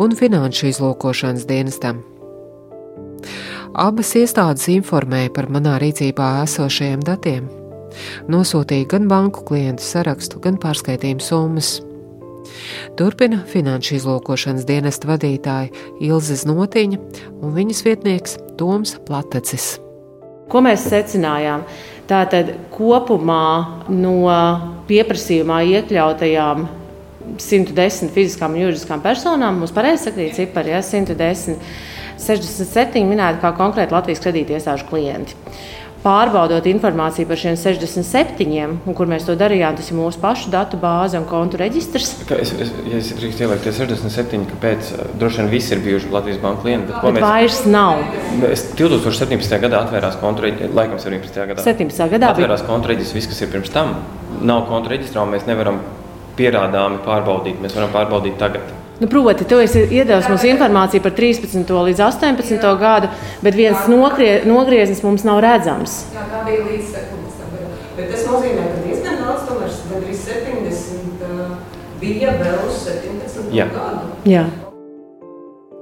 un 0.00 0.16
Finanšu 0.16 0.68
izlūkošanas 0.72 1.48
dienestam. 1.48 2.11
Abas 3.72 4.12
iestādes 4.18 4.68
informēja 4.72 5.32
par 5.36 5.48
manā 5.52 5.78
rīcībā 5.82 6.34
esošajiem 6.44 7.04
datiem. 7.06 7.48
Nosūtīja 8.32 8.88
gan 8.94 9.08
banku 9.10 9.44
klientu 9.48 9.84
sarakstu, 9.84 10.40
gan 10.42 10.58
pārskaitījumu 10.60 11.24
summas. 11.24 11.78
Turpina 12.98 13.40
finanšu 13.48 13.96
izlūkošanas 13.98 14.66
dienesta 14.68 15.08
vadītāja 15.10 15.70
Ilze 16.02 16.36
Znotiņa 16.42 17.00
un 17.40 17.54
viņas 17.56 17.82
vietnieks 17.86 18.36
Toms 18.60 18.96
Platecis. 19.06 19.76
Ko 20.52 20.60
mēs 20.64 20.84
secinājām? 20.90 21.64
Tātad 22.10 22.50
kopumā 22.74 23.88
no 23.88 24.16
pieprasījumā 24.88 25.62
iekļautajām 25.78 26.66
110 27.38 28.10
fiziskām 28.12 28.56
un 28.56 28.64
juridiskām 28.66 29.00
personām 29.04 29.62
mums 29.62 29.72
pareizi 29.72 30.10
sakīt 30.10 30.36
cipari, 30.36 30.74
ja 30.74 30.82
110. 30.84 31.62
67 32.18 33.06
minēti 33.08 33.40
kā 33.42 33.52
konkrēti 33.56 33.94
Latvijas 33.94 34.20
kredītiesāžu 34.24 34.88
klienti. 34.90 35.36
Pārbaudot 36.02 36.64
informāciju 36.66 37.28
par 37.30 37.38
šiem 37.38 37.54
67, 37.54 38.72
un 38.90 38.94
kur 38.98 39.06
mēs 39.06 39.22
to 39.22 39.36
darījām, 39.38 39.76
tas 39.78 39.86
ir 39.92 39.94
mūsu 39.94 40.18
pašu 40.18 40.50
datu 40.50 40.74
bāze 40.82 41.14
un 41.14 41.28
kontu 41.30 41.60
reģistrs. 41.60 42.24
Ka 42.26 42.40
Es, 42.42 42.50
es, 42.58 42.72
ja 42.90 42.98
es 42.98 43.12
drīkstu 43.14 43.44
ielikt, 43.46 43.62
tie 43.62 43.70
67, 43.76 44.48
kāpēc 44.50 44.90
droši 45.20 45.38
vien 45.44 45.50
visi 45.52 45.70
ir 45.76 45.84
bijuši 45.84 46.10
Latvijas 46.10 46.40
banka 46.42 46.64
klienti. 46.64 46.90
bet 46.90 47.14
Bet 47.20 47.22
vairs 47.22 47.60
nav. 47.70 48.02
Es 48.50 48.66
2017. 48.74 49.60
gadā 49.62 49.84
atvērās 49.86 50.18
kontu 50.18 50.42
reģistrs, 50.42 50.74
laikam 50.74 50.98
17. 50.98 51.46
gadā. 51.52 51.62
17. 51.62 52.10
gadā 52.10 52.18
bija- 52.18 52.34
atvērās 52.34 52.66
kontu 52.66 52.88
reģistrs, 52.90 53.14
viss, 53.20 53.30
kas 53.30 53.40
ir 53.46 53.48
pirms 53.54 53.70
tam, 53.70 53.94
nav 54.42 54.66
kontu 54.66 54.90
reģistrā, 54.90 55.22
un 55.22 55.30
mēs 55.36 55.46
nevaram 55.46 55.78
pierādāmi 56.36 56.98
pārbaudīt. 57.06 57.62
Mēs 57.62 57.78
varam 57.78 57.94
pārbaudīt 57.94 58.38
tagad. 58.42 58.62
Nu, 59.02 59.08
proti, 59.08 59.44
tu 59.44 59.56
esi 59.58 59.80
iedevis 59.90 60.28
mums 60.30 60.44
informāciju 60.46 61.02
par 61.02 61.10
13. 61.16 61.66
līdz 61.88 62.02
18. 62.06 62.66
gadu, 62.78 63.08
bet 63.42 63.58
viens 63.58 63.88
nogrie, 63.90 64.36
nogrieznis 64.46 65.02
mums 65.02 65.24
nav 65.26 65.40
redzams. 65.42 65.96
Jā, 66.14 66.22
tā 66.30 66.44
bija 66.46 66.62
līdz 66.68 66.92
sekundes. 66.94 67.40
Bet 67.96 68.12
tas 68.14 68.22
nozīmē, 68.30 68.68
ka 68.70 68.84
diezgan 68.86 69.18
daudz, 69.24 69.42
tomēr 69.48 69.74
gandrīz 69.90 70.22
70 70.28 71.26
uh, 71.26 71.50
bija 71.98 72.36
vēl 72.38 72.62
uz 72.62 72.78
17 72.86 73.50
Jā. 73.58 73.66
gadu. 73.74 74.14
Jā. 74.30 74.46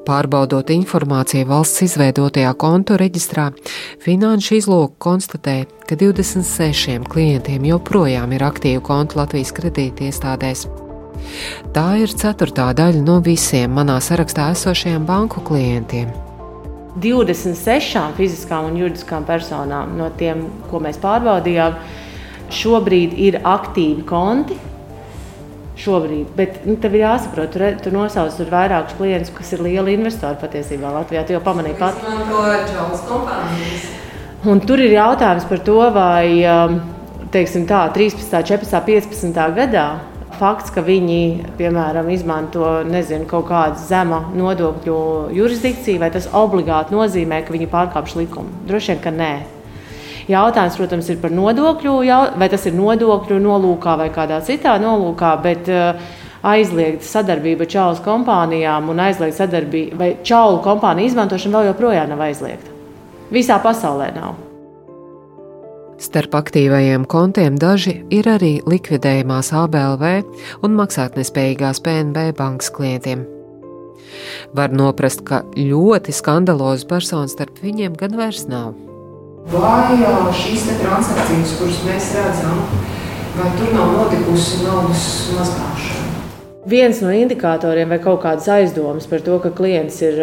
Pārbaudot 0.09 0.73
informāciju 0.73 1.53
valsts 1.53 1.85
izveidotajā 1.91 2.57
kontu 2.57 2.97
reģistrā, 2.99 3.51
Finanšu 4.01 4.63
izlūka 4.63 4.97
konstatēja, 5.11 5.69
ka 5.85 6.01
26 6.01 7.05
klientiem 7.13 7.69
joprojām 7.69 8.33
ir 8.33 8.49
aktīva 8.49 8.81
konta 8.81 9.21
Latvijas 9.21 9.53
kredītiestādēs. 9.61 10.71
Tā 11.75 11.87
ir 12.03 12.11
ceturtā 12.11 12.71
daļa 12.77 13.05
no 13.05 13.21
visiem 13.25 13.73
manā 13.77 14.01
sarakstā 14.03 14.51
esošajiem 14.55 15.07
banku 15.07 15.43
klientiem. 15.47 16.11
26 16.99 18.17
fiziskām 18.17 18.67
un 18.71 18.79
juridiskām 18.81 19.25
personām 19.29 19.95
no 19.99 20.09
tiem, 20.19 20.43
ko 20.71 20.81
mēs 20.83 20.99
pārbaudījām, 21.03 21.79
šobrīd 22.51 23.15
ir 23.29 23.39
aktīvi 23.47 24.05
konti. 24.09 24.59
Šobrīd, 25.81 26.35
bet 26.37 26.59
nu, 26.69 26.75
tev 26.77 26.99
ir 26.99 27.07
jāsaprot, 27.07 27.55
tur, 27.55 27.63
tur 27.81 27.95
nosauc 27.95 28.35
tur 28.37 28.51
vairākus 28.53 28.99
klientus, 28.99 29.33
kas 29.33 29.55
ir 29.57 29.63
lieli 29.65 29.95
investori 29.97 30.37
patiesībā 30.43 30.91
Latvijā. 30.93 31.23
Tu 31.25 31.33
jau 31.33 31.41
pamanīji 31.47 31.79
pat. 31.81 31.97
Un 34.51 34.61
tur 34.67 34.83
ir 34.83 34.93
jautājums 34.93 35.47
par 35.49 35.63
to, 35.65 35.79
vai 35.95 36.43
um, 36.45 36.77
teiksim, 37.33 37.65
tā, 37.71 37.87
13, 37.95 38.43
14, 38.51 38.83
15 38.91 39.57
gadā 39.57 39.87
fakts, 40.41 40.73
ka 40.75 40.83
viņi 40.85 41.21
piemēram 41.59 42.09
izmanto 42.13 42.81
nezinu, 42.89 43.29
kaut 43.31 43.49
kādu 43.51 43.81
zemu 43.85 44.23
nodokļu 44.39 44.97
jurisdikciju, 45.37 46.01
vai 46.03 46.11
tas 46.15 46.31
obligāti 46.33 46.97
nozīmē, 46.97 47.43
ka 47.45 47.55
viņi 47.55 47.69
pārkāpj 47.71 48.17
likumu? 48.23 48.65
Droši 48.69 48.95
vien, 48.95 49.03
ka 49.05 49.13
nē. 49.15 49.33
Jautājums, 50.31 50.77
protams, 50.79 51.09
ir 51.11 51.21
par 51.23 51.33
nodokļu, 51.35 51.95
vai 52.39 52.49
tas 52.53 52.67
ir 52.69 52.77
nodokļu 52.79 53.41
nolūkā 53.43 53.97
vai 53.99 54.11
kādā 54.15 54.41
citā 54.47 54.77
nolūkā, 54.83 55.33
bet 55.43 55.71
uh, 55.73 56.13
aizliegt 56.47 57.07
sadarbību 57.07 57.67
ar 57.67 57.73
čaulu 57.75 58.05
kompānijām 58.05 58.93
un 58.93 59.03
aizliegt 59.07 59.39
sadarbību, 59.41 59.99
vai 60.01 60.13
čaulu 60.27 60.63
kompāniju 60.65 61.13
izmantošana 61.13 61.59
vēl 61.59 61.73
joprojām 61.73 62.15
nav 62.15 62.29
aizliegta. 62.29 62.79
Visā 63.31 63.59
pasaulē 63.63 64.13
nav. 64.17 64.50
Starp 66.01 66.33
aktīvajiem 66.39 67.05
kontiem 67.05 67.59
daži 67.61 67.99
ir 68.09 68.29
arī 68.33 68.55
likvidējumās 68.65 69.53
ABLV 69.53 70.07
un 70.65 70.79
maksātnespējīgās 70.79 71.83
PNB 71.85 72.31
bankas 72.39 72.73
klientiem. 72.73 73.27
Var 74.57 74.73
noprast, 74.73 75.21
ka 75.29 75.43
ļoti 75.57 76.15
skandalozu 76.17 76.89
personu 76.89 77.29
starp 77.29 77.61
viņiem 77.61 77.99
gan 78.01 78.17
vairs 78.17 78.47
nav. 78.49 78.73
Vai 79.53 80.01
šīs 80.41 80.67
te 80.71 80.79
transakcijas, 80.81 81.55
kuras 81.61 81.85
mēs 81.85 82.09
redzam, 82.17 82.65
Vai 83.37 83.51
tur 83.59 83.75
nav 83.75 83.93
notikusi 83.95 84.65
naudas 84.65 85.05
mazgāšana? 85.37 86.09
Viens 86.67 86.99
no 87.01 87.13
indikatoriem 87.15 87.93
vai 87.93 88.01
kaut 88.03 88.25
kādas 88.25 88.49
aizdomas 88.51 89.07
par 89.11 89.23
to, 89.25 89.37
ka 89.45 89.53
klients 89.55 90.01
ir 90.03 90.19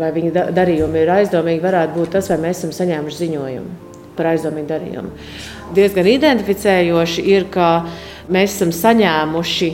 vai 0.00 0.08
viņa 0.16 0.48
darījumi 0.56 1.04
ir 1.04 1.12
aizdomīgi, 1.18 1.62
varētu 1.62 2.00
būt 2.00 2.16
tas, 2.16 2.32
vai 2.32 2.40
mēs 2.48 2.62
esam 2.62 2.72
saņēmuši 2.80 3.22
ziņojumu 3.26 3.87
par 4.18 4.32
aizdomīgu 4.34 4.68
darījumu. 4.70 5.12
Diezgan 5.76 6.08
identificējoši 6.12 7.26
ir, 7.32 7.48
ka 7.54 7.68
mēs 8.28 8.56
esam 8.56 8.72
saņēmuši 8.74 9.70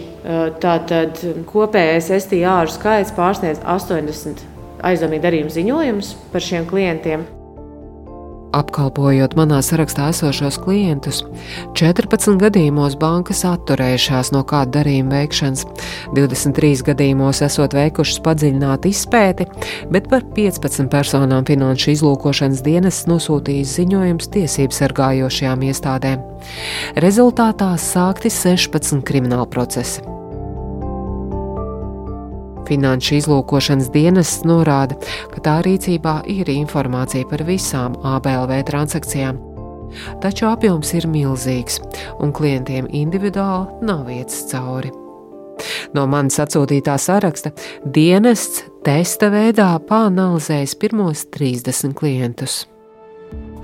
tātad 0.63 1.23
kopējais 1.51 2.13
STR 2.21 2.71
skaits 2.73 3.15
pārsniedz 3.17 3.63
80 3.65 4.45
aizdomīgu 4.85 5.25
darījumu 5.25 5.55
ziņojumus 5.55 6.15
par 6.33 6.45
šiem 6.45 6.69
klientiem 6.69 7.25
apkalpojot 8.55 9.35
manā 9.39 9.61
sarakstā 9.65 10.09
esošos 10.13 10.59
klientus. 10.63 11.23
14 11.79 12.39
gadījumos 12.41 12.97
bankas 13.01 13.45
atturējušās 13.49 14.33
no 14.35 14.45
kāda 14.49 14.81
darījuma 14.81 15.19
veikšanas, 15.19 15.67
23 16.17 16.85
gadījumos 16.91 17.43
esot 17.47 17.77
veikušas 17.77 18.23
padziļinātu 18.25 18.91
izpēti, 18.95 19.49
bet 19.93 20.11
par 20.13 20.27
15 20.37 20.91
personām 20.93 21.47
finanšu 21.49 21.95
izlūkošanas 21.95 22.65
dienas 22.67 23.05
nosūtījis 23.11 23.79
ziņojums 23.81 24.33
tiesību 24.35 24.81
sargājošajām 24.81 25.69
iestādēm. 25.71 26.27
Rezultātā 27.05 27.73
sākti 27.81 28.33
16 28.33 29.05
krimināla 29.07 29.49
procesi. 29.51 30.05
Finanšu 32.69 33.19
izlūkošanas 33.19 33.91
dienests 33.93 34.45
norāda, 34.49 34.97
ka 35.35 35.43
tā 35.45 35.59
rīcībā 35.67 36.23
ir 36.33 36.49
informācija 36.53 37.29
par 37.29 37.45
visām 37.45 37.99
ABLV 38.01 38.63
transakcijām. 38.71 39.41
Taču 40.23 40.49
apjoms 40.49 40.91
ir 40.97 41.07
milzīgs, 41.11 41.79
un 42.23 42.33
klientiem 42.35 42.89
individuāli 42.91 43.87
nav 43.87 44.07
vietas 44.09 44.47
cauri. 44.51 44.91
No 45.95 46.07
manis 46.11 46.41
atsūtītā 46.43 46.97
saraksta 46.99 47.53
dienests 47.85 48.65
testa 48.85 49.31
veidā 49.31 49.71
pāanalizējis 49.89 50.75
pirmos 50.81 51.27
30 51.37 51.95
klientus. 51.99 52.65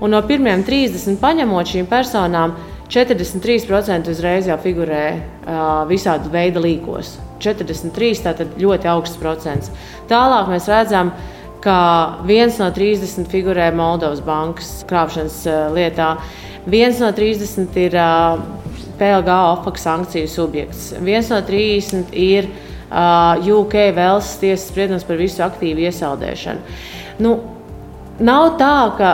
Un 0.01 0.15
no 0.15 0.21
pirmiem 0.25 0.63
30 0.65 1.19
paņemot 1.21 1.73
šīm 1.73 1.89
personām, 1.89 2.55
43% 2.91 4.09
uzreiz 4.11 4.47
jau 4.49 4.57
figurē 4.59 5.03
uh, 5.11 5.83
visādi 5.87 6.31
veidi 6.31 6.63
līkos. 6.63 7.13
43 7.41 8.23
tātad 8.25 8.57
ļoti 8.61 8.89
augsts 8.91 9.19
procents. 9.21 9.71
Tālāk 10.09 10.49
mēs 10.51 10.69
redzam, 10.71 11.13
ka 11.61 11.77
viens 12.25 12.57
no 12.61 12.71
30 12.73 13.29
figurē 13.31 13.69
Moldovas 13.75 14.21
bankas 14.25 14.81
krāpšanas 14.89 15.43
lietā, 15.75 16.15
viens 16.69 16.99
no 17.01 17.11
30 17.13 17.77
ir 17.81 17.97
PLG 19.01 19.37
OFAC 19.53 19.79
sankciju 19.81 20.29
subjekts, 20.29 20.91
viens 21.05 21.29
no 21.33 21.41
30 21.45 22.13
ir 22.17 22.49
UK 22.91 23.87
Velsas 23.95 24.35
tiesas 24.41 24.67
spriedums 24.69 25.07
par 25.07 25.21
visu 25.21 25.43
aktīvu 25.45 25.87
iesaldēšanu. 25.87 26.77
Nu, 27.23 27.39
Nav 28.21 28.51
tā, 28.59 28.73
ka 28.99 29.07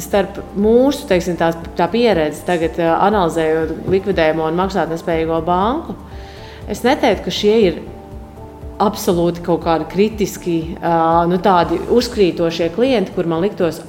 starp 0.00 0.38
mūsu 0.56 1.04
teiksim, 1.10 1.34
tā, 1.36 1.50
tā 1.76 1.84
pieredzi, 1.92 2.38
tagad 2.46 2.78
analizējot 2.80 3.90
likvidējumu 3.92 4.46
un 4.46 4.56
maksātnespējīgo 4.56 5.40
banku, 5.44 5.92
uh, 5.92 6.13
Es 6.70 6.80
neteiktu, 6.84 7.26
ka 7.26 7.32
šie 7.34 7.56
ir 7.60 7.80
absolūti 8.82 9.42
kaut 9.44 9.64
kādi 9.66 9.86
kritiski, 9.90 10.58
nu, 11.30 11.38
tādi 11.42 11.78
uzkrītošie 11.92 12.70
klienti, 12.74 13.12
kur 13.14 13.28
man 13.30 13.44
liktos, 13.44 13.82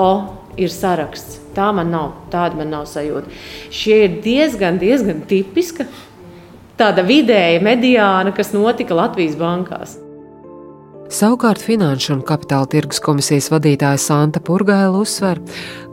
o, 0.00 0.10
ir 0.60 0.72
saraksts. 0.72 1.40
Tā 1.56 1.70
man 1.74 1.90
nav, 1.90 2.12
tāda 2.30 2.60
man 2.60 2.70
nav 2.70 2.86
sajūta. 2.86 3.30
Šie 3.74 4.04
ir 4.06 4.20
diezgan, 4.24 4.78
diezgan 4.80 5.24
tipiska 5.28 5.88
tāda 6.80 7.04
vidēja 7.04 7.60
mediāna, 7.64 8.32
kas 8.36 8.54
notika 8.56 8.96
Latvijas 8.96 9.36
bankās. 9.40 9.98
Savukārt 11.10 11.58
Finanšu 11.66 12.14
un 12.14 12.26
Kapitāla 12.26 12.70
tirgus 12.70 13.02
komisijas 13.02 13.50
vadītāja 13.50 13.98
Santa 13.98 14.38
Purgaila 14.38 15.02
uzsver, 15.02 15.42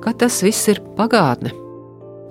ka 0.04 0.14
tas 0.14 0.44
viss 0.46 0.70
ir 0.70 0.84
pagātne 1.00 1.67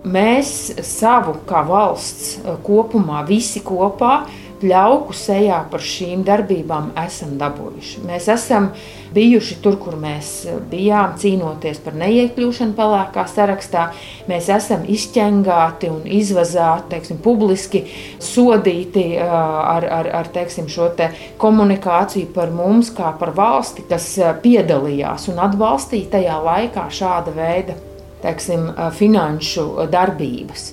mēs 0.06 0.50
savu 0.86 1.36
kā 1.48 1.62
valsts 1.66 2.36
eh, 2.38 2.58
kopumā, 2.66 3.24
visi 3.28 3.62
kopā, 3.64 4.24
pļauku 4.56 5.12
sejā 5.12 5.58
par 5.68 5.82
šīm 5.84 6.22
darbībām 6.24 6.94
esam 7.02 7.34
dabūjuši. 7.36 8.06
Mēs 8.08 8.30
esam 8.32 8.70
bijuši 9.12 9.58
tur, 9.60 9.76
kur 9.82 9.98
mēs 10.00 10.30
eh, 10.48 10.60
bijām, 10.70 11.16
cīnoties 11.20 11.82
par 11.84 11.98
neiekļūšanu 12.00 12.76
pelēkā 12.78 13.26
sarakstā. 13.28 13.88
Mēs 14.30 14.48
esam 14.54 14.86
izķengāti 14.88 15.90
un 15.92 16.06
izvazāti, 16.08 16.88
teiksim, 16.94 17.20
publiski 17.24 17.84
sodīti 18.22 19.08
eh, 19.18 19.26
ar, 19.26 19.88
ar, 19.98 20.12
ar 20.22 20.30
teiksim, 20.32 20.70
šo 20.72 20.88
te 20.96 21.10
komunikāciju 21.42 22.30
par 22.36 22.54
mums, 22.54 22.94
kā 22.96 23.12
par 23.20 23.34
valsti, 23.36 23.84
kas 23.90 24.08
piedalījās 24.44 25.28
un 25.32 25.44
atbalstīja 25.50 26.14
tajā 26.16 26.40
laikā 26.46 26.88
šāda 27.00 27.36
veida 27.36 27.76
teiksim, 28.22 28.70
finanšu 28.96 29.68
darbības. 29.92 30.72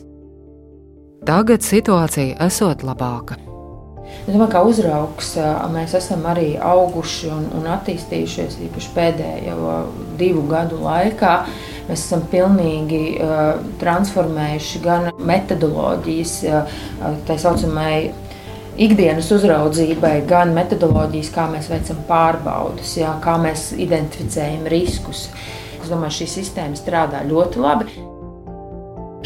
Tagad 1.24 1.64
situācija 1.64 2.36
esot 2.44 2.84
labāka. 2.84 3.38
Es 4.24 4.32
domāju, 4.32 4.50
ka 4.52 4.62
uzraugs 4.68 5.30
mēs 5.72 5.94
esam 5.98 6.26
arī 6.28 6.54
auguši 6.60 7.30
un, 7.32 7.46
un 7.58 7.70
attīstījušies 7.74 8.58
īpaši 8.68 8.92
pēdējo 8.96 9.78
divu 10.20 10.44
gadu 10.52 10.82
laikā. 10.84 11.34
Mēs 11.88 12.06
esam 12.06 12.24
pilnīgi 12.32 13.02
uh, 13.18 13.58
transformējuši 13.82 14.84
gan 14.84 15.10
metodoloģijas, 15.32 16.36
uh, 16.48 16.78
tā 17.28 17.40
saucamai 17.40 17.96
ikdienas 18.84 19.32
uzraudzībai, 19.36 20.16
gan 20.28 20.54
metodoloģijas, 20.56 21.34
kā 21.36 21.50
mēs 21.52 21.68
veicam 21.72 22.00
pārbaudes, 22.08 22.96
jā, 23.00 23.16
kā 23.24 23.36
mēs 23.44 23.72
identificējam 23.76 24.68
riskus. 24.72 25.28
Uh, 25.28 25.63
Es 25.84 25.92
domāju, 25.92 26.22
šī 26.22 26.30
sistēma 26.32 26.80
strādā 26.80 27.26
ļoti 27.28 27.60
labi. 27.60 27.92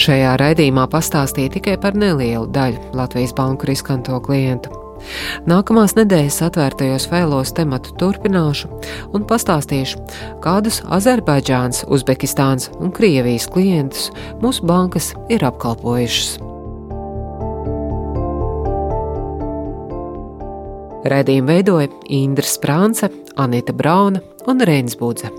Šajā 0.01 0.33
raidījumā 0.41 0.87
pastāstīja 0.89 1.53
tikai 1.53 1.75
par 1.81 1.93
nelielu 1.97 2.49
daļu 2.53 2.97
Latvijas 2.97 3.33
banku 3.37 3.69
riskanto 3.69 4.17
klientu. 4.25 4.73
Nākamās 5.45 5.93
nedēļas 5.97 6.39
atvērtajos 6.47 7.05
failos 7.11 7.53
tematu 7.53 7.93
turpināšu 8.01 8.71
un 9.13 9.25
pastāstīšu, 9.29 10.01
kādus 10.41 10.81
Azerbaidžāns, 10.89 11.83
Uzbekistāns 11.93 12.71
un 12.81 12.89
Krievijas 12.89 13.45
klientus 13.53 14.09
mūsu 14.41 14.65
bankas 14.65 15.13
ir 15.29 15.45
apkalpojušas. 15.45 16.37
Radījumu 21.07 21.53
veidoja 21.53 21.93
Indra 22.09 22.49
Sprānce, 22.49 23.13
Anita 23.37 23.77
Brauna 23.77 24.25
un 24.49 24.65
Reinis 24.65 24.97
Budze 24.97 25.29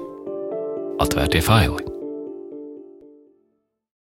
atvērtie 0.98 1.42
faili. 1.42 1.97